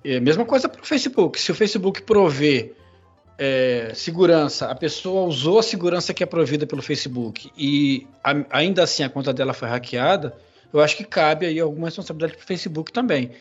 [0.04, 1.40] É, mesma coisa para o Facebook.
[1.40, 2.76] Se o Facebook prover
[3.38, 8.84] é, segurança, a pessoa usou a segurança que é provida pelo Facebook e a- ainda
[8.84, 10.36] assim a conta dela foi hackeada,
[10.74, 13.32] eu acho que cabe aí alguma responsabilidade para o Facebook também.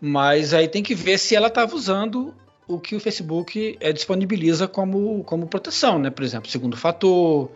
[0.00, 2.34] Mas aí tem que ver se ela estava usando
[2.68, 6.10] o que o Facebook é, disponibiliza como, como proteção, né?
[6.10, 7.50] Por exemplo, segundo fator,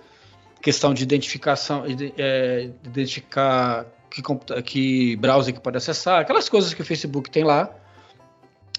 [0.63, 4.23] questão de identificação, ide- é, identificar que,
[4.63, 7.71] que browser que pode acessar, aquelas coisas que o Facebook tem lá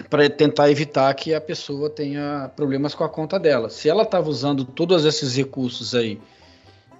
[0.10, 3.69] para tentar evitar que a pessoa tenha problemas com a conta dela.
[3.69, 6.19] Se ela estava usando todos esses recursos aí,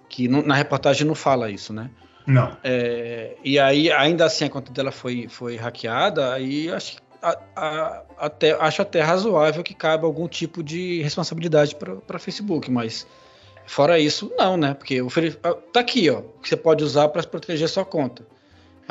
[0.10, 1.90] que não- na reportagem não fala isso, né?
[2.28, 2.56] Não.
[2.64, 8.04] É, e aí, ainda assim, a conta dela foi, foi hackeada, aí acho, a- a-
[8.18, 13.08] até, acho até razoável que cabe algum tipo de responsabilidade para Facebook, mas
[13.66, 14.74] fora isso, não, né?
[14.74, 15.32] Porque o Fe-
[15.74, 18.24] tá aqui, ó, que você pode usar para proteger sua conta.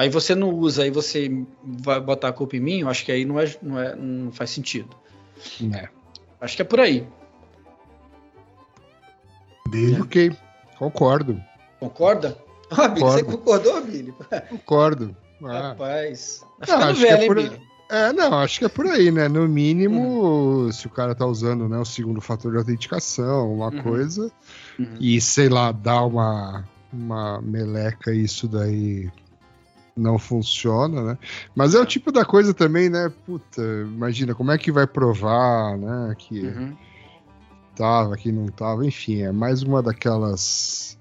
[0.00, 1.30] Aí você não usa, aí você
[1.62, 4.32] vai botar a culpa em mim, eu acho que aí não, é, não, é, não
[4.32, 4.88] faz sentido.
[5.74, 5.90] É.
[6.40, 7.06] Acho que é por aí.
[9.68, 10.00] Dele.
[10.00, 10.32] Ok,
[10.78, 11.38] concordo,
[11.78, 12.38] Concorda?
[12.70, 13.70] Ah, Billy, você Concordo.
[13.70, 14.14] concordou, Billy?
[14.48, 15.16] concordo.
[15.44, 15.68] Ah.
[15.70, 16.46] Rapaz.
[16.64, 17.60] Tá Não, acho que é velho, hein, por- Billy?
[17.90, 19.28] É, não, acho que é por aí, né?
[19.28, 20.72] No mínimo, Uhum.
[20.72, 23.82] se o cara tá usando né, o segundo fator de autenticação, uma Uhum.
[23.82, 24.32] coisa,
[24.78, 24.94] Uhum.
[24.98, 29.10] e sei lá, dá uma, uma meleca isso daí
[29.96, 31.18] não funciona, né?
[31.55, 33.12] Mas é o tipo da coisa também, né?
[33.26, 36.14] Puta, imagina, como é que vai provar, né?
[36.18, 36.76] Que Uhum.
[37.76, 40.98] tava, que não tava, enfim, é mais uma daquelas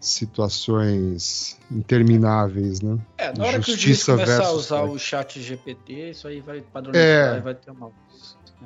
[0.00, 2.98] situações intermináveis, né?
[3.18, 6.40] É, na hora que o juiz Justiça começar a usar o chat GPT, isso aí
[6.40, 7.38] vai padronizar É.
[7.38, 7.92] e vai ter uma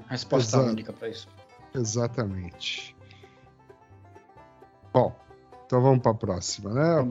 [0.09, 1.29] resposta única para isso.
[1.75, 2.97] Exatamente.
[4.95, 5.15] Bom,
[5.67, 7.05] então vamos para a próxima, né?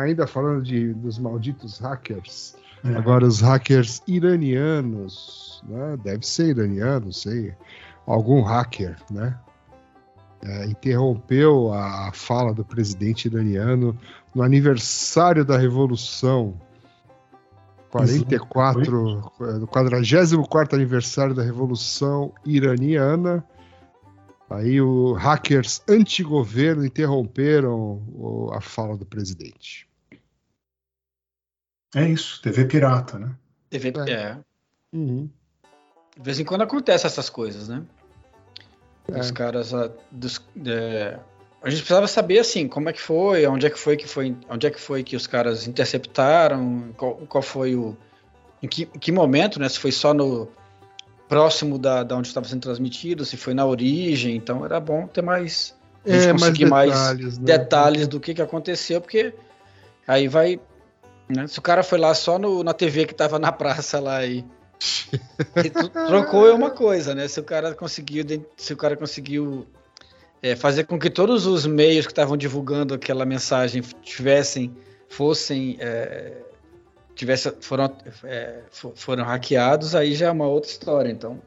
[0.00, 2.88] Ainda falando de, dos malditos hackers, É.
[2.96, 5.96] agora os hackers iranianos, né?
[6.02, 7.54] Deve ser iraniano, sei.
[8.04, 9.38] Algum hacker, né?
[10.44, 13.96] É, interrompeu a fala do presidente iraniano
[14.34, 16.54] no aniversário da Revolução.
[17.90, 23.44] 44, do 44 aniversário da Revolução Iraniana.
[24.54, 29.88] Aí os hackers anti-governo interromperam a fala do presidente.
[31.94, 33.34] É isso, TV pirata, né?
[33.70, 34.12] TV, É.
[34.12, 34.38] é.
[34.92, 35.28] Uhum.
[36.16, 37.82] De vez em quando acontece essas coisas, né?
[39.08, 39.18] É.
[39.20, 39.72] Os caras.
[39.74, 41.18] ah, dos- é,
[41.62, 44.36] a gente precisava saber assim, como é que foi, onde é que foi que foi,
[44.48, 47.96] onde é que foi que os caras interceptaram, qual, qual foi o.
[48.62, 49.68] Em que, em que momento, né?
[49.68, 50.48] Se foi só no
[51.32, 55.22] próximo da, da onde estava sendo transmitido, se foi na origem, então era bom ter
[55.22, 57.44] mais a gente É, mais conseguir mais detalhes, né?
[57.44, 59.32] detalhes do que, que aconteceu, porque
[60.06, 60.60] aí vai
[61.28, 61.46] Né?
[61.46, 64.44] Se o cara foi lá só no, na TV que tava na praça lá e,
[65.56, 65.70] e
[66.06, 67.26] trocou é uma coisa, né?
[67.28, 69.66] Se o cara conseguiu, se o cara conseguiu
[70.42, 74.70] é, fazer com que todos os meios que estavam divulgando aquela mensagem tivessem,
[75.08, 76.32] fossem, é,
[77.14, 77.94] tivesse, foram,
[78.24, 81.10] é, fo- foram hackeados, aí já é uma outra história.
[81.10, 81.40] Então,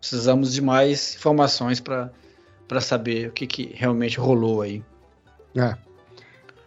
[0.00, 2.10] precisamos de mais informações para
[2.68, 4.82] para saber o que, que realmente rolou aí.
[5.54, 5.76] É.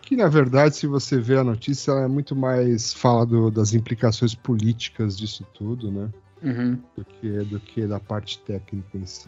[0.01, 3.73] Que na verdade, se você vê a notícia, ela é muito mais fala do- das
[3.73, 6.09] implicações políticas disso tudo, né?
[6.41, 6.79] Uhum.
[6.95, 9.27] Do que, do que da parte técnica em si.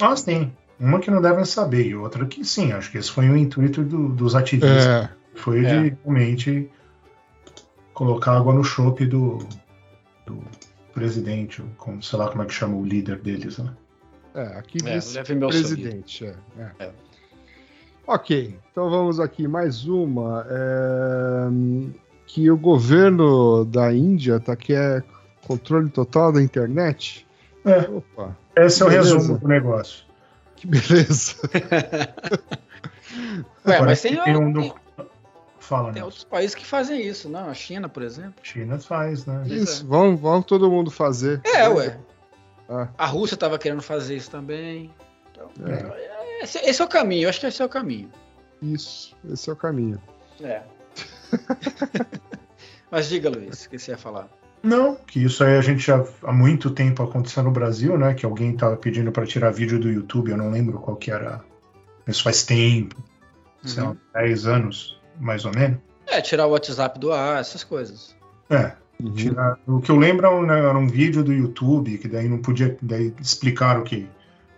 [0.00, 0.50] Ah, sim.
[0.80, 2.72] Uma que não devem saber e outra que sim.
[2.72, 4.86] Acho que esse foi o intuito do- dos ativistas.
[4.86, 5.68] É, Foi É.
[5.90, 6.70] de realmente
[7.98, 9.38] colocar água no chope do,
[10.24, 10.38] do
[10.94, 13.74] presidente, ou como, sei lá como é que chama o líder deles, né?
[14.34, 15.74] é, aqui É, diz leve meu sorriso.
[15.76, 16.26] presidente.
[16.26, 16.70] É, é.
[16.78, 16.92] É.
[18.06, 20.46] Ok, então vamos aqui mais uma.
[20.48, 21.48] é,
[22.26, 25.02] que o governo da Índia tá quer
[25.46, 27.26] controle total da internet.
[27.64, 27.80] É.
[27.80, 29.14] Opa, Esse é o Beleza.
[29.16, 30.04] resumo do negócio.
[30.56, 31.34] que beleza.
[33.66, 34.72] Ué, Agora, mas tem, tem um
[35.68, 36.04] Fala, tem né?
[36.04, 37.48] outros países que fazem isso, não?
[37.50, 38.34] A China, por exemplo.
[38.42, 39.42] China faz, né?
[39.46, 41.42] Isso, vamos, vamos todo mundo fazer.
[41.44, 41.98] É, ué.
[42.68, 42.88] Ah.
[42.96, 44.90] A Rússia estava querendo fazer isso também.
[45.30, 46.42] Então, É.
[46.42, 48.10] esse, esse é o caminho, eu acho que esse é o caminho.
[48.62, 50.00] Isso, esse é o caminho.
[50.42, 50.62] É.
[52.90, 54.28] Mas diga, Luiz, o que você ia falar?
[54.62, 58.14] Não, que isso aí a gente já há muito tempo acontecendo no Brasil, né?
[58.14, 61.42] Que alguém tava pedindo para tirar vídeo do YouTube, eu não lembro qual que era.
[62.06, 62.96] Isso faz tempo,
[63.64, 63.96] sei lá, Uhum.
[64.14, 65.78] 10 anos, mais ou menos.
[66.06, 68.14] É, tirar o WhatsApp do ar, essas coisas.
[68.50, 69.12] É, Uhum.
[69.12, 69.56] tirar.
[69.66, 72.38] O que eu lembro era um, né, era um vídeo do YouTube, que daí não
[72.38, 72.76] podia.
[72.82, 74.08] Daí explicaram que.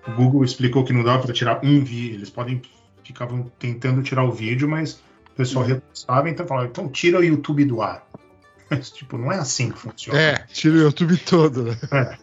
[0.09, 2.17] O Google explicou que não dava para tirar um vídeo.
[2.17, 2.63] Eles podem.
[3.05, 4.95] Ficavam tentando tirar o vídeo, mas
[5.33, 5.73] o pessoal Uhum.
[5.75, 8.07] recusava, então falaram, então tira o YouTube do ar.
[8.71, 10.17] Mas, tipo, não é assim que funciona.
[10.21, 11.77] É, tira o YouTube todo, né?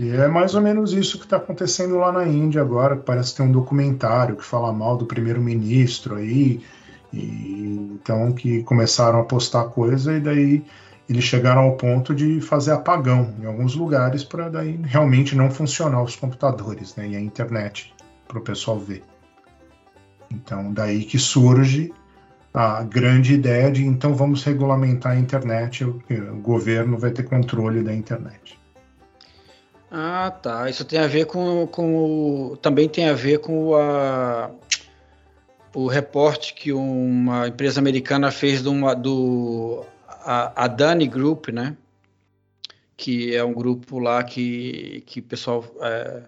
[0.00, 2.96] E é mais ou menos isso que está acontecendo lá na Índia agora.
[2.96, 6.62] Parece ter um documentário que fala mal do primeiro-ministro aí.
[7.12, 10.64] E, então que começaram a postar coisa e daí
[11.06, 16.02] eles chegaram ao ponto de fazer apagão em alguns lugares para daí realmente não funcionar
[16.02, 17.92] os computadores né, e a internet
[18.26, 19.02] para o pessoal ver.
[20.30, 21.92] Então daí que surge
[22.54, 26.00] a grande ideia de então vamos regulamentar a internet, o,
[26.32, 28.59] o governo vai ter controle da internet.
[29.90, 30.70] Ah, tá.
[30.70, 34.50] Isso tem a ver com, com o, também tem a ver com a,
[35.74, 41.76] o reporte que uma empresa americana fez do, do a, a Dani Group, né?
[42.96, 46.22] Que é um grupo lá que que pessoal é,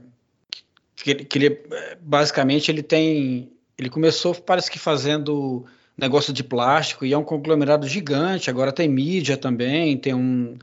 [0.96, 5.64] que, que ele é, basicamente ele tem ele começou parece que fazendo
[5.96, 8.50] negócio de plástico e é um conglomerado gigante.
[8.50, 10.56] Agora tem mídia também, tem um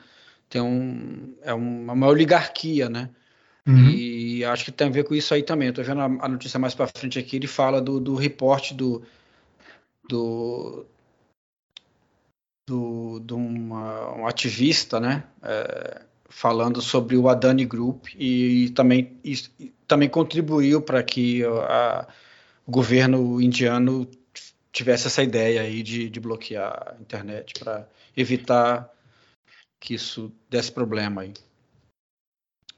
[0.49, 3.09] tem um é uma, oligarquia, né?
[3.67, 3.89] Uhum.
[3.89, 5.71] E acho que tem a ver com isso aí também.
[5.71, 9.03] Tô vendo a, a notícia mais para frente aqui, ele fala do, do reporte do
[10.09, 10.85] do
[12.67, 19.17] do, de uma, um ativista, né, é, falando sobre o Adani Group e, e também
[19.25, 19.35] e,
[19.87, 22.07] também contribuiu para que a,
[22.67, 24.07] o governo indiano
[24.71, 28.87] tivesse essa ideia aí de, de bloquear a internet para evitar
[29.79, 31.33] que isso desse problema aí.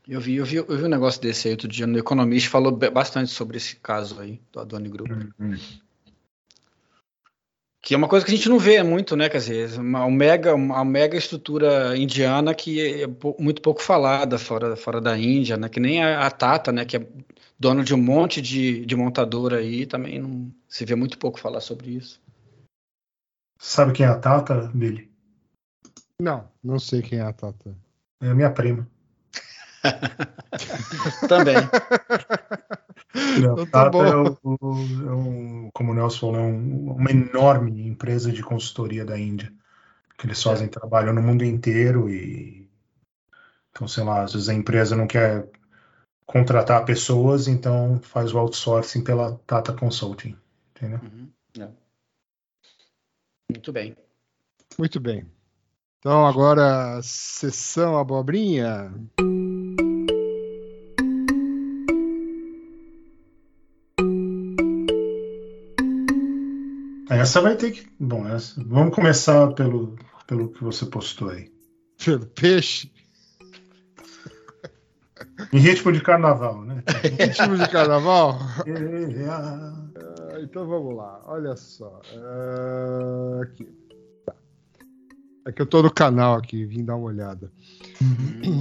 [0.07, 2.71] Eu vi, eu vi, eu vi um negócio desse aí outro dia no Economist, falou
[2.71, 5.11] bastante sobre esse caso aí do Adoni Group.
[5.39, 5.55] Uhum.
[7.83, 9.27] Que é uma coisa que a gente não vê muito, né?
[9.29, 13.07] Quer dizer, uma, uma mega, uma mega estrutura indiana que é
[13.39, 15.67] muito pouco falada fora, fora da Índia, né?
[15.67, 16.85] Que nem a, a Tata, né?
[16.85, 17.07] Que é
[17.59, 21.61] dona de um monte de, de montadora aí, também não se vê muito pouco falar
[21.61, 22.19] sobre isso.
[23.59, 25.10] Sabe quem é a Tata, Billy?
[26.21, 27.75] Não, não sei quem é a Tata.
[28.21, 28.87] É a minha prima.
[31.27, 31.55] Também.
[33.39, 34.05] Não, Então tá Tata bom.
[34.05, 39.03] é, o- é um, como o Nelson falou, é um- uma enorme empresa de consultoria
[39.03, 39.51] da Índia.
[40.15, 42.69] Que eles fazem trabalho no mundo inteiro e.
[43.71, 45.49] Então, sei lá, às vezes a empresa não quer
[46.27, 50.37] contratar pessoas, então faz o outsourcing pela Tata Consulting.
[50.75, 50.99] Entendeu?
[51.01, 51.67] Uhum, é.
[53.51, 53.97] Muito bem.
[54.77, 55.25] Muito bem.
[56.01, 58.91] Então agora, sessão abobrinha.
[67.09, 67.87] Essa vai ter que.
[67.99, 69.95] Bom, essa- vamos começar pelo,
[70.25, 71.51] pelo que você postou aí.
[72.03, 72.91] Pelo peixe.
[75.51, 76.83] Em ritmo de carnaval, né?
[77.19, 78.37] Ritmo de carnaval?
[78.65, 79.73] É, ah,
[80.33, 81.99] Ah, Então vamos lá, olha só.
[82.15, 83.67] Ah, aqui.
[85.45, 87.51] É que eu tô no canal aqui, vim dar uma olhada.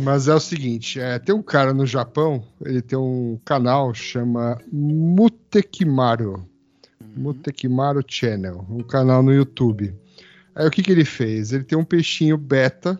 [0.02, 4.58] Mas é o seguinte, é, tem um cara no Japão, ele tem um canal chama
[4.72, 6.48] Mutekimaru.
[7.16, 9.94] Mutekimaru Channel, um canal no YouTube.
[10.54, 11.52] Aí o que, que ele fez?
[11.52, 12.98] Ele tem um peixinho beta,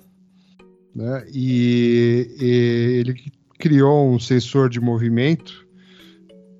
[0.94, 1.24] né?
[1.32, 3.14] E, e ele
[3.58, 5.66] criou um sensor de movimento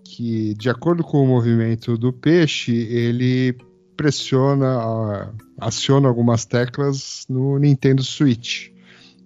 [0.05, 3.57] que, de acordo com o movimento do peixe, ele
[4.01, 8.71] pressiona, aciona algumas teclas no Nintendo Switch.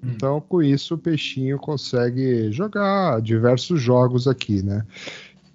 [0.02, 0.10] Hum.
[0.10, 4.84] Então, com isso, o peixinho consegue jogar diversos jogos aqui, né?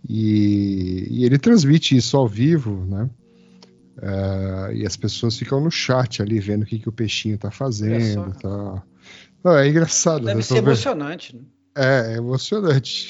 [0.07, 3.09] E, e ele transmite isso ao vivo, né?
[4.01, 7.51] É, e as pessoas ficam no chat ali vendo o que, que o peixinho tá
[7.51, 8.31] fazendo.
[8.39, 8.81] Tá...
[9.43, 10.23] Não, é engraçado.
[10.23, 11.35] Deve ser vendo- emocionante.
[11.35, 11.41] Né?
[11.79, 13.09] É, é emocionante.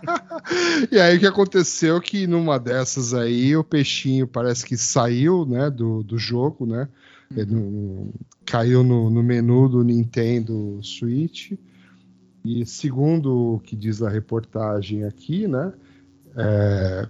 [0.90, 5.70] e aí o que aconteceu que numa dessas aí o peixinho parece que saiu, né,
[5.70, 6.88] do, do jogo, né?
[7.36, 8.12] Ele não-
[8.44, 11.52] caiu no, no menu do Nintendo Switch.
[12.44, 15.72] E segundo o que diz a reportagem aqui, né?
[16.36, 17.08] é,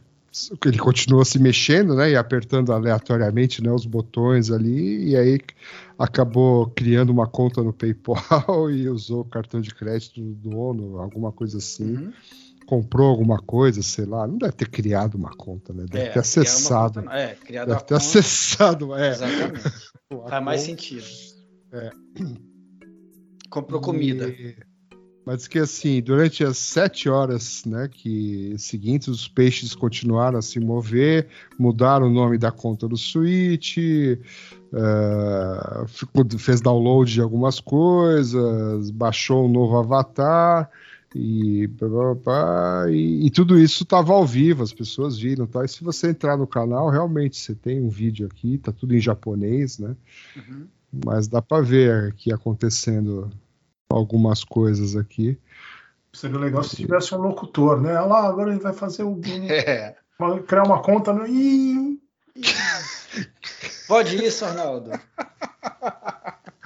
[0.67, 2.11] ele continua se mexendo, né?
[2.11, 5.39] E apertando aleatoriamente né, os botões ali, e aí
[5.99, 11.31] acabou criando uma conta no PayPal e usou o cartão de crédito do dono, alguma
[11.33, 11.97] coisa assim.
[11.97, 12.13] Uhum.
[12.65, 14.27] Comprou alguma coisa, sei lá.
[14.27, 15.85] Não deve ter criado uma conta, né?
[15.91, 17.03] Deve É, ter acessado.
[17.03, 17.97] conta- É, criado Deve ter conta.
[17.97, 19.11] acessado, é.
[19.11, 19.63] Exatamente.
[20.29, 21.05] Faz mais sentido.
[21.73, 21.91] É.
[23.51, 24.33] Comprou comida.
[25.25, 30.59] Mas que assim, durante as sete horas né, que seguintes, os peixes continuaram a se
[30.59, 34.19] mover, mudaram o nome da conta do Switch, eh,
[35.87, 40.69] ficou- fez download de algumas coisas, baixou um novo avatar.
[41.15, 45.47] E, pá, pá, pá, e, e tudo isso estava ao vivo, as pessoas viram.
[45.47, 45.63] Tá?
[45.65, 49.01] E se você entrar no canal, realmente você tem um vídeo aqui, tá tudo em
[49.01, 49.95] japonês, né?
[50.37, 50.67] Uhum.
[51.05, 53.31] mas dá para ver aqui acontecendo
[53.93, 55.39] algumas coisas aqui.
[56.13, 57.93] Seria legal se tivesse um locutor, né?
[57.95, 59.19] Olha lá, agora ele vai fazer o.
[59.49, 59.95] É.
[60.47, 61.27] criar uma conta no.
[61.27, 61.99] Ih,
[63.89, 64.91] Pode isso, Arnaldo.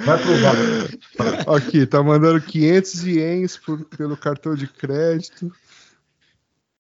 [0.05, 1.55] vai pro.
[1.55, 5.51] Aqui, tá mandando 500 ienes por- pelo cartão de crédito.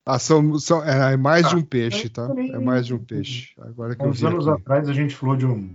[0.04, 2.28] Ah, são, são, é, é mais de um peixe, tá?
[2.52, 3.50] É mais de um peixe.
[3.58, 4.60] Agora que Uns vi anos aqui.
[4.60, 5.74] atrás a gente falou de um.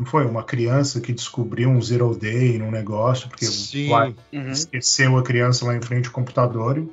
[0.00, 0.26] Não foi?
[0.26, 3.46] Uma criança que descobriu um zero day num negócio, porque
[3.88, 4.50] pai Uhum.
[4.50, 6.78] esqueceu a criança lá em frente ao computador.
[6.78, 6.88] e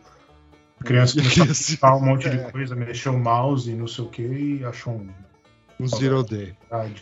[0.80, 2.30] A criança E a começou a criança- digitar um monte É.
[2.38, 5.10] de coisa, mexeu o mouse e não sei o que, e achou um.
[5.80, 6.56] Um zero day.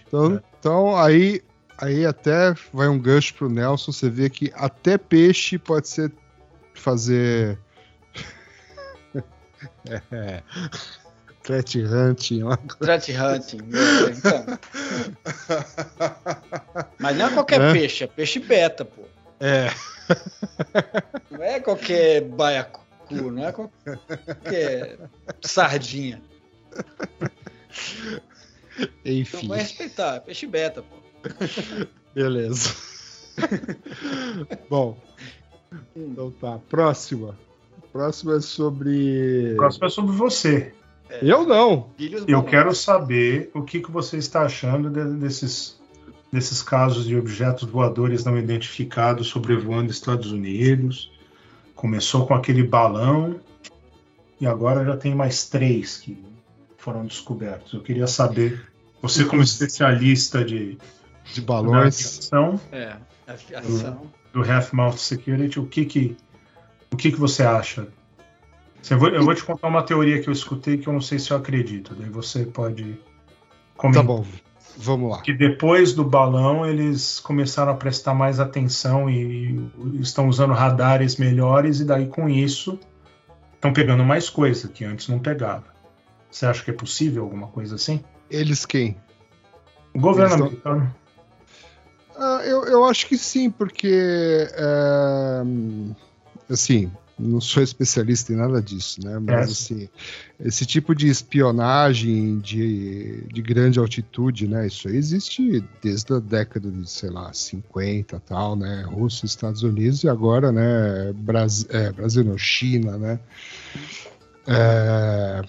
[0.08, 1.42] Então, então aí,
[1.78, 3.92] aí até vai um gancho pro Nelson.
[3.92, 6.12] Você vê que até peixe pode ser
[6.74, 7.60] fazer.
[10.12, 10.42] é.
[11.44, 12.44] Threat hunting.
[12.44, 12.56] ó.
[12.80, 13.60] Threat hunting.
[13.74, 14.46] é, Então.
[17.02, 17.74] Mas não é qualquer É.
[17.74, 19.02] peixe, é peixe beta, pô.
[19.40, 19.70] É.
[21.32, 24.98] Não é qualquer baiacu, não é qualquer
[25.42, 26.22] sardinha.
[28.80, 29.48] Então Enfim.
[29.48, 30.96] vai respeitar, é peixe beta, pô.
[32.14, 32.76] Beleza.
[34.70, 34.98] Bom,
[35.96, 36.60] então tá.
[36.70, 37.38] Próxima.
[37.92, 39.54] Próxima é sobre.
[39.54, 40.74] O próximo é sobre você.
[41.22, 41.90] Eu não.
[42.28, 45.78] Eu quero saber o que, que você está achando de- desses,
[46.32, 51.12] desses casos de objetos voadores não identificados sobrevoando Estados Unidos.
[51.76, 53.40] Começou com aquele balão
[54.40, 56.18] e agora já tem mais três que
[56.78, 57.74] foram descobertos.
[57.74, 58.66] Eu queria saber,
[59.02, 60.78] você como especialista de
[61.34, 62.00] De balões.
[62.32, 62.96] aviação, É,
[63.28, 64.02] aviação.
[64.34, 66.18] do Half Mouth Security, o que que,
[66.92, 67.88] o que, que você acha?
[68.82, 71.02] Você- Eu vou, eu vou te contar uma teoria que eu escutei que eu não
[71.02, 71.94] sei se eu acredito.
[71.94, 73.00] Daí você pode Tá
[73.76, 74.04] comentar.
[74.04, 74.26] bom.
[74.78, 75.22] Vamos lá.
[75.22, 81.18] que depois do balão eles começaram a prestar mais atenção e, e estão usando radares
[81.18, 82.80] melhores e daí com isso
[83.54, 85.66] estão pegando mais coisa que antes não pegava.
[86.30, 88.04] Você acha que é possível alguma coisa assim?
[88.30, 88.98] Eles quem?
[89.94, 90.96] O governo Eles americano.
[92.18, 94.48] Ah, eu, eu acho que sim, porque.
[94.54, 95.42] é,
[96.50, 96.92] assim,
[97.22, 99.20] não sou especialista em nada disso, né?
[99.20, 99.52] Mas É.
[99.52, 99.90] assim,
[100.40, 104.68] esse tipo de espionagem de, de grande altitude, né?
[104.68, 108.84] Isso aí existe desde a década de, sei lá, 50 tal, né?
[108.88, 111.14] Rússia, Estados Unidos e agora, né?
[111.14, 113.20] Brasil, é, Brasil não, China, né?
[114.48, 115.42] É,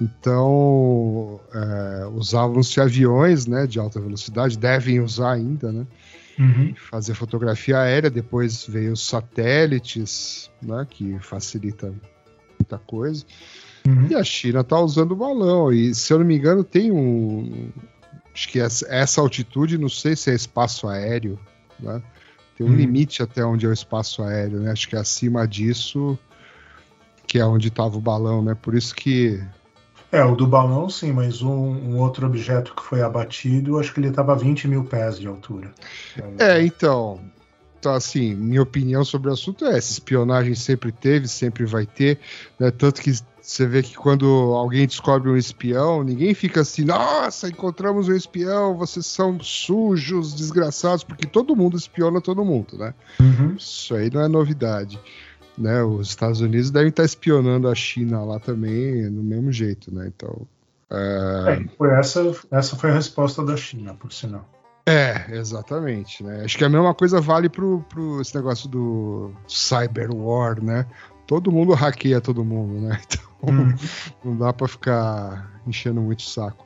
[0.00, 5.86] então, é, usavam-se aviões né, de alta velocidade, devem usar ainda, né?
[6.38, 6.74] Uhum.
[6.74, 11.92] fazer fotografia aérea, depois veio os satélites, né, que facilita
[12.58, 13.24] muita coisa.
[13.86, 14.08] Uhum.
[14.10, 15.72] E a China está usando o balão.
[15.72, 17.70] E se eu não me engano, tem um,
[18.34, 21.38] Acho que essa, essa altitude, não sei se é espaço aéreo,
[21.78, 22.02] né?
[22.56, 22.76] Tem um Hum.
[22.76, 24.70] limite até onde é o espaço aéreo, né?
[24.70, 26.18] Acho que acima disso,
[27.26, 28.54] que é onde estava o balão, né?
[28.54, 29.42] Por isso que.
[30.12, 33.98] É, o do balão sim, mas um, um outro objeto que foi abatido, acho que
[33.98, 35.72] ele estava a 20 mil pés de altura.
[36.38, 37.18] É, então.
[37.80, 42.20] Então, assim, minha opinião sobre o assunto é essa: espionagem sempre teve, sempre vai ter,
[42.60, 42.70] né?
[42.70, 43.10] Tanto que
[43.40, 48.76] você vê que quando alguém descobre um espião, ninguém fica assim, nossa, encontramos um espião,
[48.76, 52.94] vocês são sujos, desgraçados, porque todo mundo espiona todo mundo, né?
[53.18, 53.56] Uhum.
[53.56, 55.00] Isso aí não é novidade.
[55.62, 60.10] Né, os Estados Unidos devem estar espionando a China lá também, do mesmo jeito, né?
[60.14, 60.42] Então.
[60.90, 64.44] é, É, foi essa, essa foi a resposta da China, por sinal.
[64.84, 66.42] É, exatamente, né?
[66.44, 70.84] Acho que a mesma coisa vale pro, pro esse negócio do cyber war, né?
[71.28, 73.00] Todo mundo hackeia todo mundo, né?
[73.44, 73.74] Então Hum.
[74.24, 76.64] não dá pra ficar enchendo muito o saco.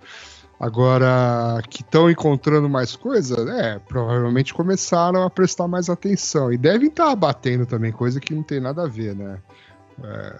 [0.59, 6.51] Agora, que estão encontrando mais coisa, é, provavelmente começaram a prestar mais atenção.
[6.51, 9.39] E devem estar abatendo também, coisa que não tem nada a ver, né?
[10.03, 10.37] É,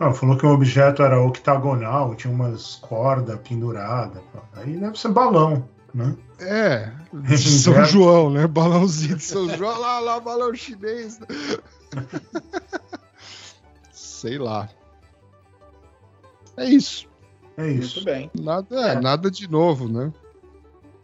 [0.00, 4.22] Não, falou que o objeto era octagonal, tinha umas cordas penduradas.
[4.54, 6.16] Aí deve ser balão, né?
[6.40, 7.84] É, de São.
[7.84, 8.46] João, né?
[8.46, 11.18] Balãozinho de São João, lá, lá, balão chinês.
[11.18, 11.26] né?
[13.92, 14.70] Sei lá.
[16.56, 17.11] É isso.
[17.56, 17.96] É isso.
[17.96, 18.30] Muito bem.
[18.40, 19.00] Nada, é, É.
[19.00, 20.12] nada de novo, né?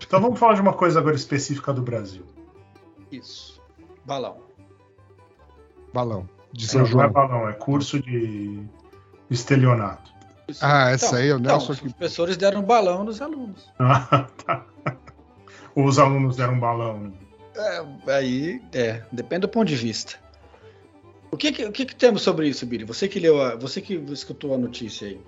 [0.01, 2.25] Então vamos falar de uma coisa agora específica do Brasil.
[3.11, 3.61] Isso.
[4.05, 4.39] Balão.
[5.93, 6.29] Balão.
[6.53, 7.13] De São Não, não é João.
[7.13, 8.63] balão, é curso de
[9.31, 10.11] estelionato.
[10.49, 10.65] Isso.
[10.65, 13.69] Ah, essa aí é o então, Nelson os que- professores deram balão nos alunos.
[13.79, 14.65] Ah, tá.
[15.75, 16.99] Ou os alunos deram balão.
[17.01, 17.13] né?
[17.55, 20.15] É, aí, é, depende do ponto de vista.
[21.31, 22.85] O que, que- o que, que temos sobre isso, Billy?
[22.85, 25.21] Você que leu, a, você que escutou a notícia aí.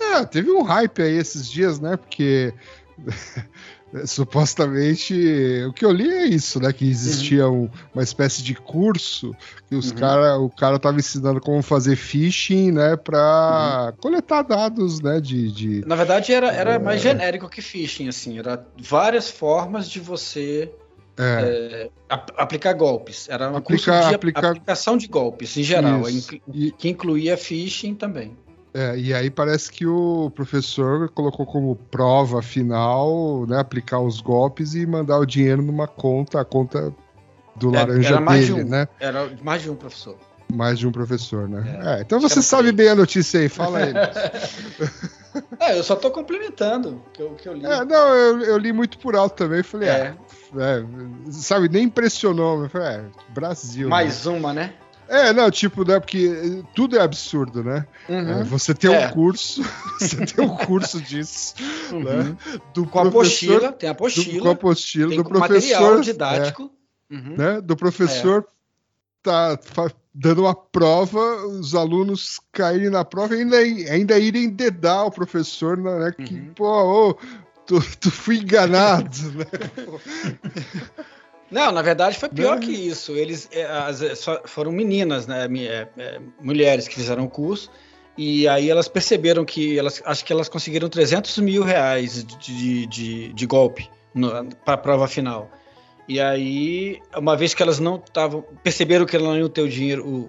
[0.00, 1.96] É, teve um hype aí esses dias, né?
[1.96, 2.52] Porque
[4.06, 5.14] supostamente
[5.68, 6.72] o que eu li é isso, né?
[6.72, 9.34] Que existia um- uma espécie de curso
[9.68, 9.96] que os Uhum.
[9.96, 12.96] cara, o cara tava ensinando como fazer phishing, né?
[12.96, 13.96] Pra Uhum.
[14.00, 15.20] coletar dados, né?
[15.20, 16.78] De, de- Na verdade, era, era É.
[16.78, 18.38] mais genérico que phishing, assim.
[18.38, 20.70] Era várias formas de você
[21.18, 23.28] é, é, ap- aplicar golpes.
[23.28, 26.00] Era uma Aplicar- curso de aplicar- aplicação de golpes, em geral.
[26.78, 28.36] Que incluía phishing também.
[28.72, 34.74] É, e aí parece que o professor colocou como prova final, né, aplicar os golpes
[34.74, 36.94] e mandar o dinheiro numa conta, a conta
[37.56, 38.70] do É, laranja mais de dele, um.
[38.70, 38.88] né?
[39.00, 40.16] Era mais de um professor.
[40.52, 41.80] Mais de um professor, né?
[41.82, 41.98] É.
[41.98, 43.92] É, então você sabe bem a notícia aí, fala aí.
[45.60, 47.64] É, eu só tô complementando o que eu, que eu li.
[47.64, 49.92] é, não, eu, eu li muito por alto também, falei, É,
[50.56, 50.84] é, é,
[51.30, 53.84] sabe, nem impressionou, mas falei, é, Brasil.
[53.84, 53.90] né?
[53.90, 54.72] mais uma, né?
[55.12, 57.84] É, não, tipo, né, porque tudo é absurdo, né?
[58.08, 58.30] Uhum.
[58.40, 59.08] É, você tem É.
[59.08, 59.60] um curso,
[59.98, 61.54] você tem um curso disso,
[61.90, 62.04] Uhum.
[62.04, 62.36] né?
[62.72, 66.00] Do Com a apostila, tem a do, apostila, com a apostila tem do professor, material
[66.00, 66.70] didático.
[67.10, 67.34] Uhum.
[67.34, 68.46] é, né, do professor
[69.20, 69.58] tá
[70.14, 73.56] dando uma prova, os alunos caírem na prova e ainda,
[73.92, 76.52] ainda irem dedar o professor, né, que, Uhum.
[76.54, 77.14] pô, ô,
[77.66, 79.44] tu, tu fui enganado, né?
[81.50, 82.60] Não, na verdade foi pior Não.
[82.60, 83.16] que isso.
[83.16, 85.48] Eles é, as- é, foram meninas, né,
[85.98, 87.70] é, mulheres que fizeram o curso.
[88.16, 93.32] E aí elas perceberam que elas acho que elas conseguiram 300 mil reais de, de,
[93.32, 93.88] de, golpe
[94.64, 95.50] para a prova final.
[96.06, 99.68] E aí, uma vez que elas não estavam, perceberam que elas não iam ter o
[99.68, 100.28] dinheiro,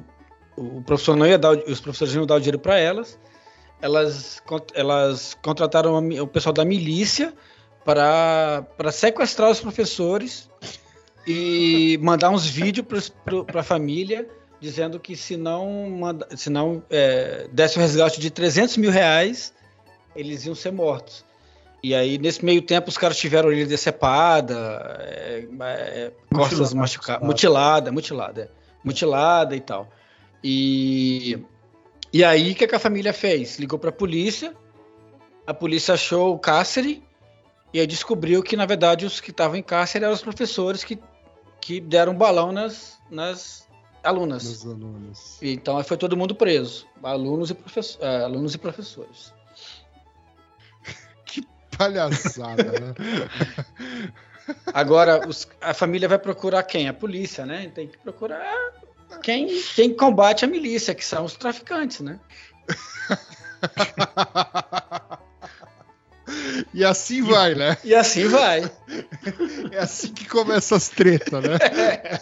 [0.55, 3.19] o, o, professor não ia dar, os professores não iam dar o dinheiro para elas,
[3.81, 4.41] elas,
[4.75, 7.33] elas contrataram o pessoal da milícia
[7.83, 10.47] para sequestrar os professores
[11.25, 13.11] e mandar uns vídeos
[13.45, 14.27] para a família
[14.59, 19.53] dizendo que se não, manda, se não é, desse o resgate de 300 mil reais,
[20.15, 21.25] eles iam ser mortos.
[21.83, 27.91] E aí, nesse meio tempo, os caras tiveram orelha decepada, é, é, costas machucadas, mutilada.
[27.91, 28.49] mutilada, mutilada, é,
[28.83, 29.89] mutilada e tal.
[30.43, 31.39] E,
[32.13, 33.57] e aí, o que, que a família fez?
[33.57, 34.55] Ligou para a polícia,
[35.47, 37.03] a polícia achou o cárcere
[37.73, 40.99] e aí descobriu que, na verdade, os que estavam em cárcere eram os professores que,
[41.61, 43.67] que deram balão nas, nas
[44.03, 44.43] alunas.
[45.41, 49.33] Então foi todo mundo preso, alunos e, professor, eh, alunos e professores.
[51.77, 52.93] Palhaçada, né?
[54.73, 56.89] Agora os- a família vai procurar quem?
[56.89, 57.71] A polícia, né?
[57.73, 58.53] Tem que procurar
[59.23, 62.19] quem, quem combate a milícia, que são os traficantes, né?
[66.73, 67.77] E assim vai, né?
[67.83, 68.61] E assim vai.
[69.71, 71.57] É assim que começa as tretas, né?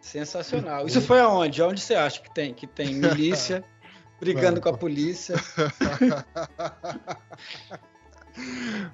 [0.00, 0.86] Sensacional.
[0.86, 1.60] Isso foi aonde?
[1.60, 3.64] Aonde você acha que tem que tem milícia?
[4.20, 5.34] brigando com a polícia.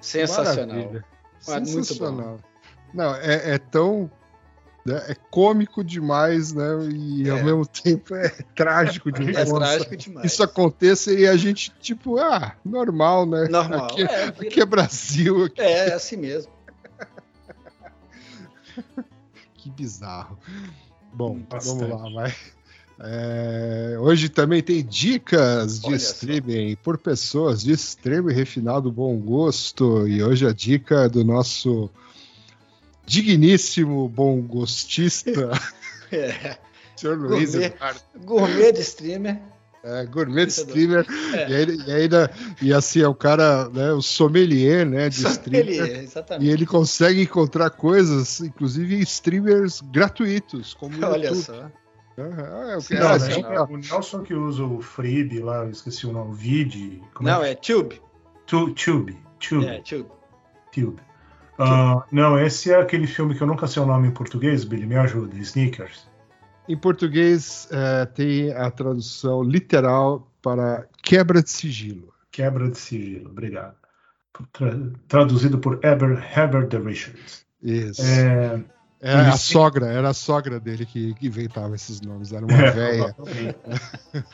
[0.01, 0.75] Sensacional.
[0.75, 1.05] Maravilha.
[1.47, 2.39] Ah, muito Sensacional.
[2.93, 4.11] Não, é, é tão.
[4.85, 6.63] Né, é cômico demais, né?
[6.91, 7.43] E ao É.
[7.43, 9.49] mesmo tempo é trágico É demais.
[9.51, 10.31] trágico demais.
[10.31, 13.47] Isso aconteça e a gente, tipo, ah, normal, né?
[13.49, 13.85] Normal.
[13.85, 16.51] Aqui, é, aqui vira- é Brasil, aqui- é, é assim mesmo.
[19.55, 20.37] que bizarro.
[21.13, 21.79] Bom, Bastante.
[21.89, 22.35] vamos lá, vai.
[23.03, 26.11] É, hoje também tem dicas de Olha só.
[26.13, 30.07] streaming por pessoas de extremo e refinado bom gosto.
[30.07, 31.89] E hoje a dica é do nosso
[33.05, 35.31] digníssimo bom gostista,
[36.11, 36.57] É.
[36.95, 37.15] Sr.
[37.17, 37.67] Luiz Gourmet.
[37.67, 39.39] Eduardo, Gourmet de streamer.
[39.83, 41.05] é, gourmet é streamer.
[41.33, 41.49] É.
[41.49, 42.31] E, ele- e ainda,
[42.61, 45.67] e assim, é o cara, né, o sommelier, né, de streamer.
[45.67, 46.49] Ele é, E exatamente.
[46.51, 51.43] ele consegue encontrar coisas, inclusive em streamers gratuitos, como Olha YouTube.
[51.43, 51.71] só.
[52.81, 53.59] Sim, quero não, assim, né?
[53.61, 57.01] O Nelson que usa o Freebie lá, eu esqueci o nome, o Vid.
[57.13, 57.51] como Não, é?
[57.51, 57.99] é Tube.
[58.45, 59.17] Tu- Tube.
[59.39, 59.65] Tube.
[59.65, 60.09] É, Tube.
[60.71, 61.01] Tube.
[61.63, 64.85] Ah, não, esse é aquele filme que eu nunca sei o nome em português, Billy,
[64.85, 65.37] me ajuda.
[65.37, 66.07] Sneakers.
[66.67, 72.13] Em português eh, tem a tradução literal para quebra de sigilo.
[72.31, 73.75] Quebra de sigilo, obrigado.
[74.53, 77.45] Tra- traduzido por Heber, Herbert de Richards.
[77.61, 78.01] Isso.
[78.01, 78.63] É,
[79.01, 82.71] É a sogra, era a sogra dele que, que inventava esses nomes, era uma É,
[82.71, 83.15] véia.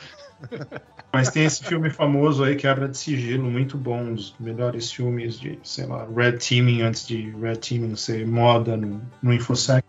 [1.11, 5.39] Mas tem esse filme famoso aí, Quebra de Sigilo, muito bom, um dos melhores filmes
[5.39, 9.85] de, sei lá, Red Teaming, antes de Red Teaming ser moda no, no Infosec.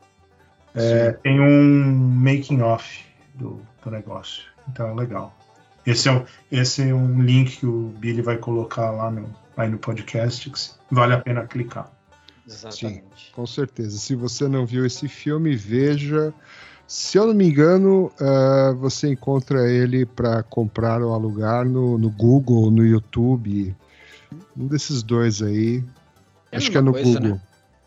[0.74, 5.36] É, tem um making off do, do negócio, então é legal.
[5.84, 9.68] Esse é, um, esse é um link que o Billy vai colocar lá no, aí
[9.68, 10.58] no podcast, que
[10.90, 11.90] vale a pena clicar.
[12.46, 13.30] Exatamente.
[13.32, 13.98] Com certeza.
[13.98, 16.32] Se você não viu esse filme, veja.
[16.90, 22.08] Se eu não me engano, ah, você encontra ele para comprar ou alugar no, no
[22.10, 23.76] Google, no YouTube.
[24.56, 25.84] Um desses dois aí.
[26.50, 27.34] É a Acho que é no coisa, Google.
[27.34, 27.40] né?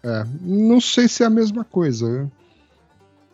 [0.04, 2.08] É, não sei se é a mesma coisa.
[2.24, 2.30] né?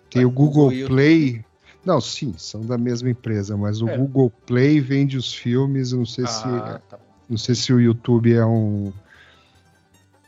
[0.10, 1.46] Tem o Google Google Play.
[1.86, 3.98] Não, sim, são da mesma empresa, mas o É.
[3.98, 5.92] Google Play vende os filmes.
[5.92, 7.04] Não sei se Ah, tá bom.
[7.30, 8.92] não sei se o YouTube é um,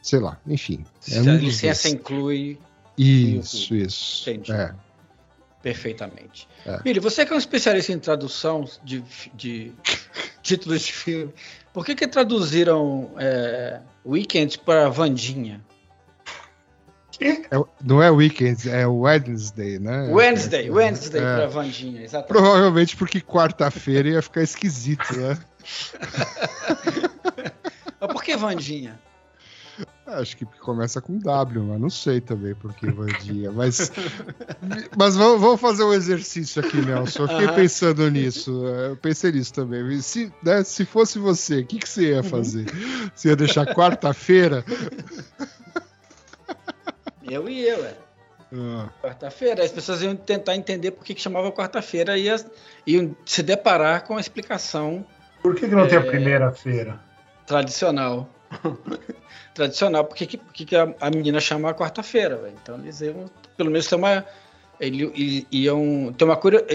[0.02, 0.84] sei lá, enfim.
[1.00, 2.58] Se é a um dos licença inclui
[2.98, 4.30] Isso, isso.
[4.30, 4.52] Entendi.
[4.52, 4.74] É.
[5.62, 6.48] perfeitamente.
[6.66, 6.82] É.
[6.82, 9.04] Billy, você que é um especialista em tradução de,
[9.34, 9.74] de
[10.42, 11.34] títulos de filme,
[11.74, 15.62] por que que traduziram é, Weekend para Vandinha?
[17.22, 17.42] É,
[17.84, 20.08] não é Weekend, é Wednesday, né?
[20.10, 21.36] Wednesday, Wednesday É.
[21.36, 22.30] para Vandinha, exatamente.
[22.30, 25.38] Provavelmente porque quarta-feira ia ficar esquisito, né?
[28.00, 28.98] Mas por que Vandinha?
[30.14, 33.52] Acho que começa com W, mas não sei também por que Vandinha.
[33.52, 33.92] Mas,
[34.98, 37.24] mas vamos, vamos fazer um exercício aqui, Nelson.
[37.24, 38.68] Eu fiquei pensando nisso.
[38.68, 40.02] é, Eu pensei nisso também.
[40.02, 42.66] Se, né, se fosse você, o que, que você ia fazer?
[43.14, 44.64] Você ia deixar quarta-feira?
[47.30, 47.94] Eu e eu, é.
[48.52, 52.38] Ah, Quarta-feira, as pessoas iam tentar entender por que, que chamava quarta-feira e iam,
[52.88, 55.06] iam se deparar com a explicação
[55.44, 56.04] Por que, que não tem a É.
[56.06, 57.00] primeira-feira?
[57.46, 58.28] tradicional.
[59.54, 62.38] tradicional, por que, que, por que que a, a menina chama a quarta-feira?
[62.38, 62.56] velho?
[62.62, 63.26] Então eles iam,
[63.58, 64.26] pelo menos, ter uma.
[64.80, 66.66] Ele, iam ter uma curio-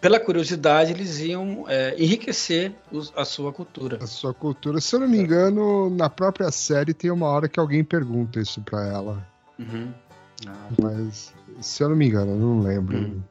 [0.00, 3.98] pela curiosidade, eles iam é, enriquecer os- a sua cultura.
[4.02, 4.80] a sua cultura.
[4.80, 8.60] Se eu não me engano, na própria série tem uma hora que alguém pergunta isso
[8.62, 9.26] pra ela.
[9.58, 9.92] Uhum.
[10.46, 12.96] Ah, Mas, se eu não me engano, eu não lembro.
[12.96, 13.22] Hum.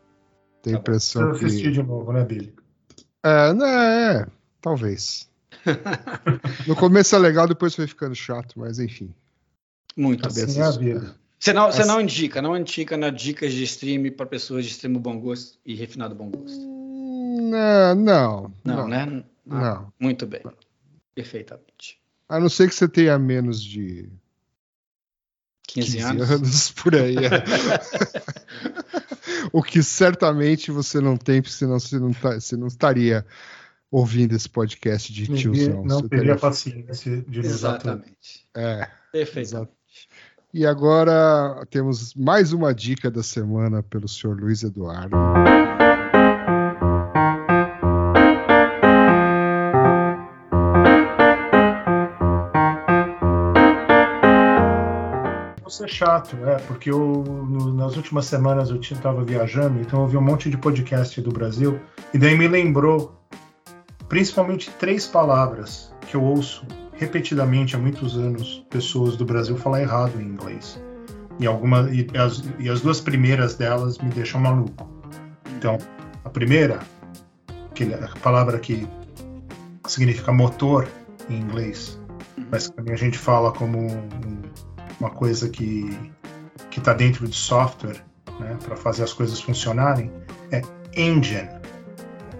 [0.61, 0.97] Tenho a Tá bom.
[0.97, 1.71] Precisa impressão que.
[1.71, 2.53] de novo, né, Billy?
[3.23, 4.25] É, né, é,
[4.61, 5.29] talvez.
[6.67, 9.13] No começo é legal, depois foi ficando chato, mas enfim.
[9.95, 11.15] muito Assim é a vida.
[11.39, 14.71] Você não, você Assim- não indica, não indica na dicas de stream para pessoas de
[14.71, 16.57] extremo bom gosto e refinado bom gosto.
[16.59, 19.23] Hum, é, não, Não, não, né?
[19.49, 19.93] Ah, Não.
[19.99, 20.41] Muito bem.
[21.13, 21.99] Perfeitamente.
[22.27, 24.09] A não ser que você tenha menos de
[25.67, 26.31] 15, 15 anos.
[26.31, 27.15] anos, por aí.
[27.17, 27.29] é.
[29.53, 33.25] o que certamente você não tem, porque senão você não, tá, você não estaria
[33.91, 35.83] ouvindo esse podcast de Ninguém tiozão.
[35.83, 37.39] não Você teria paciência de.
[37.39, 38.45] Exatamente.
[38.55, 38.87] É.
[39.11, 39.71] Perfeitamente.
[40.53, 45.15] E agora temos mais uma dica da semana pelo senhor Luiz Eduardo.
[55.67, 56.55] Isso é chato, né?
[56.65, 60.57] Porque eu, no- nas últimas semanas eu estava viajando, então eu ouvi um monte de
[60.57, 61.79] podcast do Brasil,
[62.13, 63.16] e daí me lembrou
[64.09, 70.19] principalmente três palavras que eu ouço repetidamente há muitos anos pessoas do Brasil falar errado
[70.19, 70.81] em inglês.
[71.39, 74.89] E, alguma, e, as, e as duas primeiras delas me deixam maluco.
[75.55, 75.77] Então,
[76.25, 76.79] a primeira,
[77.69, 78.87] aquele, a palavra que
[79.85, 80.87] significa motor
[81.29, 81.99] em inglês,
[82.51, 84.41] mas que também a gente fala como um-
[84.99, 85.95] uma coisa que
[86.71, 88.03] que está dentro de software,
[88.39, 90.11] né, para fazer as coisas funcionarem,
[90.51, 90.61] é
[90.95, 91.49] engine.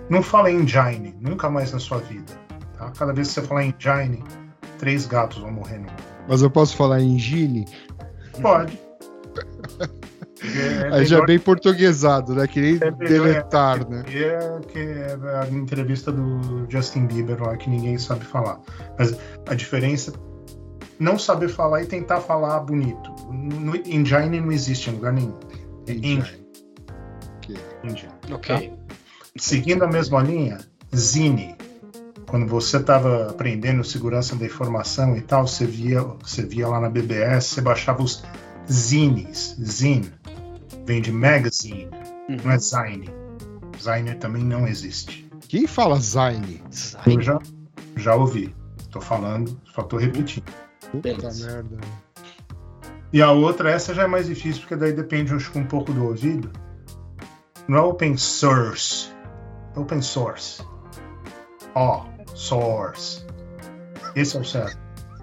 [0.09, 2.33] Não fala engine, nunca mais na sua vida.
[2.77, 2.91] tá?
[2.97, 4.23] Cada vez que você falar engine,
[4.77, 5.87] três gatos vão morrer no
[6.27, 7.65] Mas eu posso falar engine?
[8.41, 8.79] Pode.
[10.39, 12.47] É Aí já é bem portuguesado, né?
[12.47, 14.03] Que nem É deletar, né?
[14.03, 18.59] que é, que é a entrevista do Justin Bieber lá que ninguém sabe falar.
[18.99, 19.17] Mas
[19.49, 20.13] a diferença
[20.99, 23.11] não saber falar e tentar falar bonito.
[23.31, 25.39] No, engine não existe em lugar nenhum.
[25.87, 26.47] É engine.
[27.83, 28.13] engine.
[28.31, 28.73] Ok.
[29.37, 30.59] Seguindo a mesma linha,
[30.95, 31.55] Zine.
[32.27, 36.89] Quando você estava aprendendo segurança da informação e tal, você via, você via lá na
[36.89, 38.23] BBS, você baixava os
[38.69, 39.55] zines.
[39.63, 40.11] Zine.
[40.85, 41.89] Vem de magazine,
[42.43, 43.09] não é zine.
[43.81, 45.27] Zine também não existe.
[45.47, 46.61] Quem fala Zine?
[47.05, 47.39] Eu já,
[47.95, 48.53] já ouvi.
[48.91, 50.51] Tô falando, só tô repetindo.
[50.91, 51.47] Puta Beleza.
[51.47, 51.77] merda.
[53.13, 56.05] E a outra, essa já é mais difícil, porque daí depende, acho um pouco do
[56.05, 56.51] ouvido.
[57.67, 59.09] Não é open source.
[59.77, 60.63] É open source.
[61.75, 63.23] Ó, source.
[64.15, 64.77] Esse é o certo.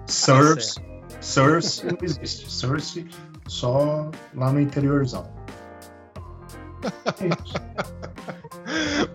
[0.07, 0.79] Source.
[1.19, 2.49] Source não existe.
[2.49, 3.05] Source
[3.47, 5.29] só lá no interiorzão.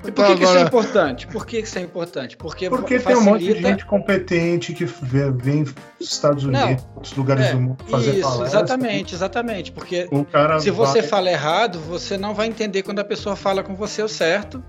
[0.04, 1.26] E por que, que isso é importante?
[1.26, 2.36] Por que isso é importante?
[2.36, 6.64] Porque, Porque tem um monte de facilita- gente competente que vem dos Estados Não.
[6.66, 8.46] Unidos, outros lugares É, do mundo fazer Isso, palestra.
[8.60, 9.72] exatamente, exatamente.
[9.72, 13.36] Porque O cara se você vai- fala errado, você não vai entender quando a pessoa
[13.36, 14.62] fala com você o certo.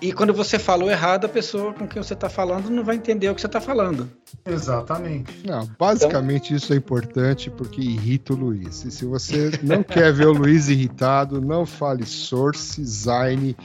[0.00, 3.28] E quando você falou errado, a pessoa com quem você está falando não vai entender
[3.28, 4.08] o que você está falando.
[4.46, 5.44] Exatamente.
[5.44, 8.84] Não, basicamente isso é importante porque irrita o Luiz.
[8.84, 13.56] E se você não quer ver o Luiz irritado, não fale source, zine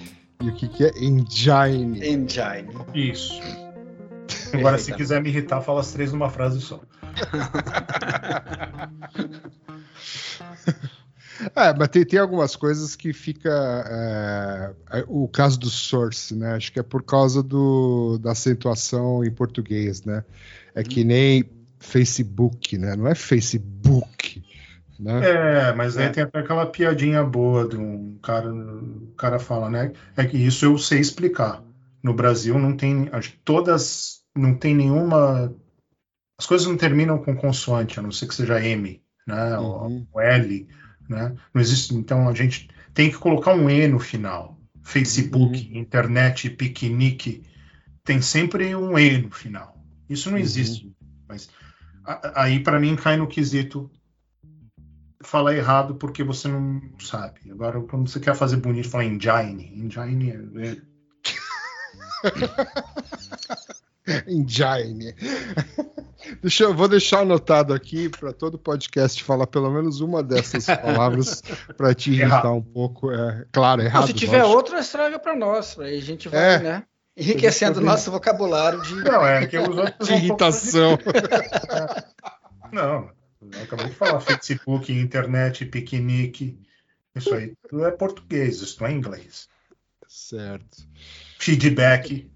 [0.42, 2.04] e o que, que é engine.
[2.04, 2.74] Engine.
[2.96, 3.40] Isso.
[4.54, 6.80] Agora, se quiser me irritar, fala as três numa frase só.
[11.56, 13.50] É, mas tem, tem algumas coisas que fica.
[14.92, 16.54] é, é, o caso do source, né?
[16.54, 20.24] Acho que é por causa do, da acentuação em português, né?
[20.76, 21.44] É que nem
[21.80, 22.96] Facebook, né?
[22.96, 24.44] Não é Facebook,
[25.00, 25.22] né?
[25.70, 26.10] É, mas aí É.
[26.10, 29.92] tem até aquela piadinha boa de um cara, o cara fala, né?
[30.16, 31.64] É que isso eu sei explicar.
[32.02, 35.54] No Brasil não tem, acho que todas, não tem nenhuma,
[36.40, 39.58] as coisas não terminam com consoante, a não ser que seja M, né?
[39.58, 40.08] Ou- Uhum.
[40.14, 40.68] ou L,
[41.10, 41.36] né?
[41.54, 44.60] Não existe, então a gente tem que colocar um E no final.
[44.84, 47.44] Facebook, internet, piquenique,
[48.04, 49.82] tem sempre um E no final.
[50.10, 50.44] Isso não Uhum.
[50.44, 50.94] existe.
[51.28, 51.50] Mas
[52.04, 53.90] a- aí para mim cai no quesito
[55.24, 57.50] falar errado porque você não sabe.
[57.50, 59.72] Agora, quando você quer fazer bonito, fala engine.
[59.74, 60.82] Engine é,
[64.28, 65.14] Engine.
[66.42, 71.42] Deixa eu vou deixar anotado aqui para todo podcast falar pelo menos uma dessas palavras
[71.78, 72.54] para te irritar Errado.
[72.54, 73.12] um pouco.
[73.12, 74.08] É, claro, Não, errado.
[74.08, 74.58] se tiver lógico.
[74.58, 75.78] outra, estraga para nós.
[75.80, 76.60] Aí a gente vai, É.
[76.60, 76.84] né?
[77.16, 78.96] Enriquecendo o nosso vocabulário de.
[78.96, 80.98] Não, é que os outros de vão falar- irritação.
[82.72, 83.12] Não,
[83.52, 86.60] eu acabei de falar Facebook, internet, piquenique.
[87.16, 89.48] Isso aí tudo é português, isso não é inglês.
[90.08, 90.78] certo.
[91.38, 92.32] Feedback.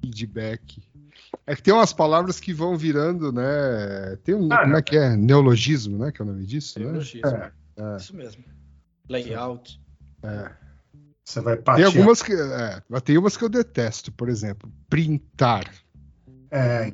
[0.00, 0.82] Feedback.
[1.46, 4.16] É que tem umas palavras que vão virando, né?
[4.24, 4.48] Tem um.
[4.50, 5.14] Ah, como é que é?
[5.14, 6.10] Neologismo, né?
[6.10, 6.86] Que é o nome disso, né?
[6.86, 7.28] Neologismo.
[7.28, 7.96] É, É.
[7.96, 8.44] Isso mesmo.
[9.08, 9.80] Layout.
[11.24, 11.84] você vai Tem partir.
[11.84, 12.32] algumas que.
[12.32, 15.70] É, mas tem umas que eu detesto, por exemplo, printar.
[16.50, 16.92] É,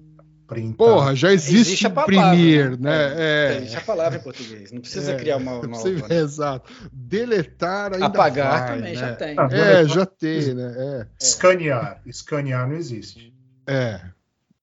[0.48, 0.76] printar.
[0.76, 3.14] Porra, já existe, Existe palavra, imprimir, né?
[3.14, 3.14] né?
[3.18, 4.72] É, Existe a palavra em português.
[4.72, 5.84] Não precisa É, criar uma nova.
[5.84, 6.16] vê, né?
[6.18, 6.72] Exato.
[6.92, 8.98] Deletar ainda Apagar vai, também né?
[8.98, 9.34] já tem.
[9.38, 11.06] Ah, É, Deletar- já tem, né?
[11.20, 12.02] Escanear.
[12.04, 13.32] Escanear não existe.
[13.66, 14.00] É.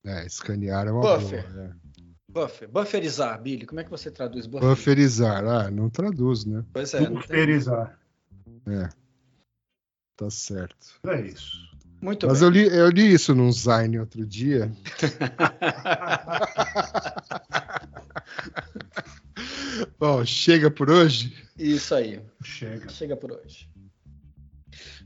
[0.07, 1.45] É, escanear é uma Buffer.
[1.51, 1.65] boa.
[1.65, 1.71] é.
[2.29, 2.69] Buffer.
[2.69, 3.65] Bufferizar, Billy.
[3.65, 4.69] Como é que você traduz buffer?
[4.69, 6.63] Bufferizar, ah, não traduz, né?
[6.71, 7.09] Pois é.
[7.09, 7.99] Bufferizar.
[8.67, 8.89] É.
[10.15, 10.87] Tá certo.
[11.07, 11.67] É isso.
[12.01, 12.47] Muito Mas bem.
[12.47, 14.71] eu li, eu li isso num Zine outro dia.
[19.99, 21.35] Bom, chega por hoje.
[21.57, 22.21] Isso aí.
[22.43, 22.89] Chega.
[22.89, 23.69] Chega por hoje.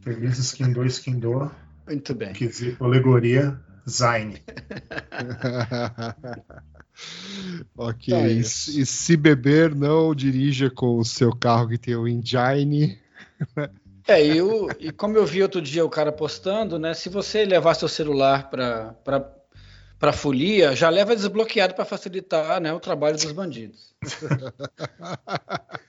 [0.01, 1.51] Feliz skin 2, skin 2.
[1.87, 2.33] Muito bem.
[2.33, 3.59] Quesito alegoria.
[3.89, 4.41] Zine.
[7.75, 8.13] ok.
[8.13, 8.71] Tá e, isso.
[8.71, 12.99] se- e se beber, não dirija com o seu carro que tem o engine.
[14.07, 16.93] É, e, o- e como eu vi outro dia o cara postando, né?
[16.93, 18.95] Se você levar seu celular para
[19.99, 23.93] para folia, já leva desbloqueado para facilitar né, o trabalho dos bandidos.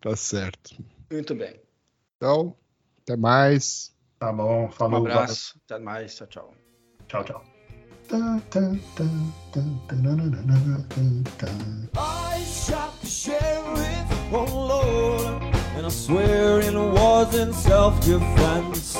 [0.00, 0.76] Tá certo.
[1.10, 1.60] Muito bem.
[2.16, 2.56] Então,
[3.02, 3.92] Até mais.
[4.20, 5.00] Tá bom, falou.
[5.00, 5.06] Um falou.
[5.06, 5.54] abraço.
[5.64, 6.14] Até mais.
[6.14, 6.50] Tchau, tchau.
[7.08, 7.42] Tchau, tchau.
[11.96, 15.42] I shot the sheriff, oh Lord,
[15.76, 18.96] and I swear it was in self-defense.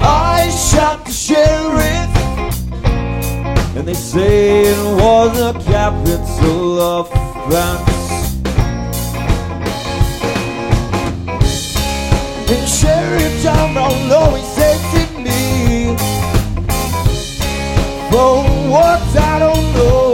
[0.00, 2.10] I shot the sheriff,
[3.76, 8.01] and they say it was a capital offense.
[12.72, 15.94] Sheriff John Brown always said to me,
[18.10, 20.11] For what I don't know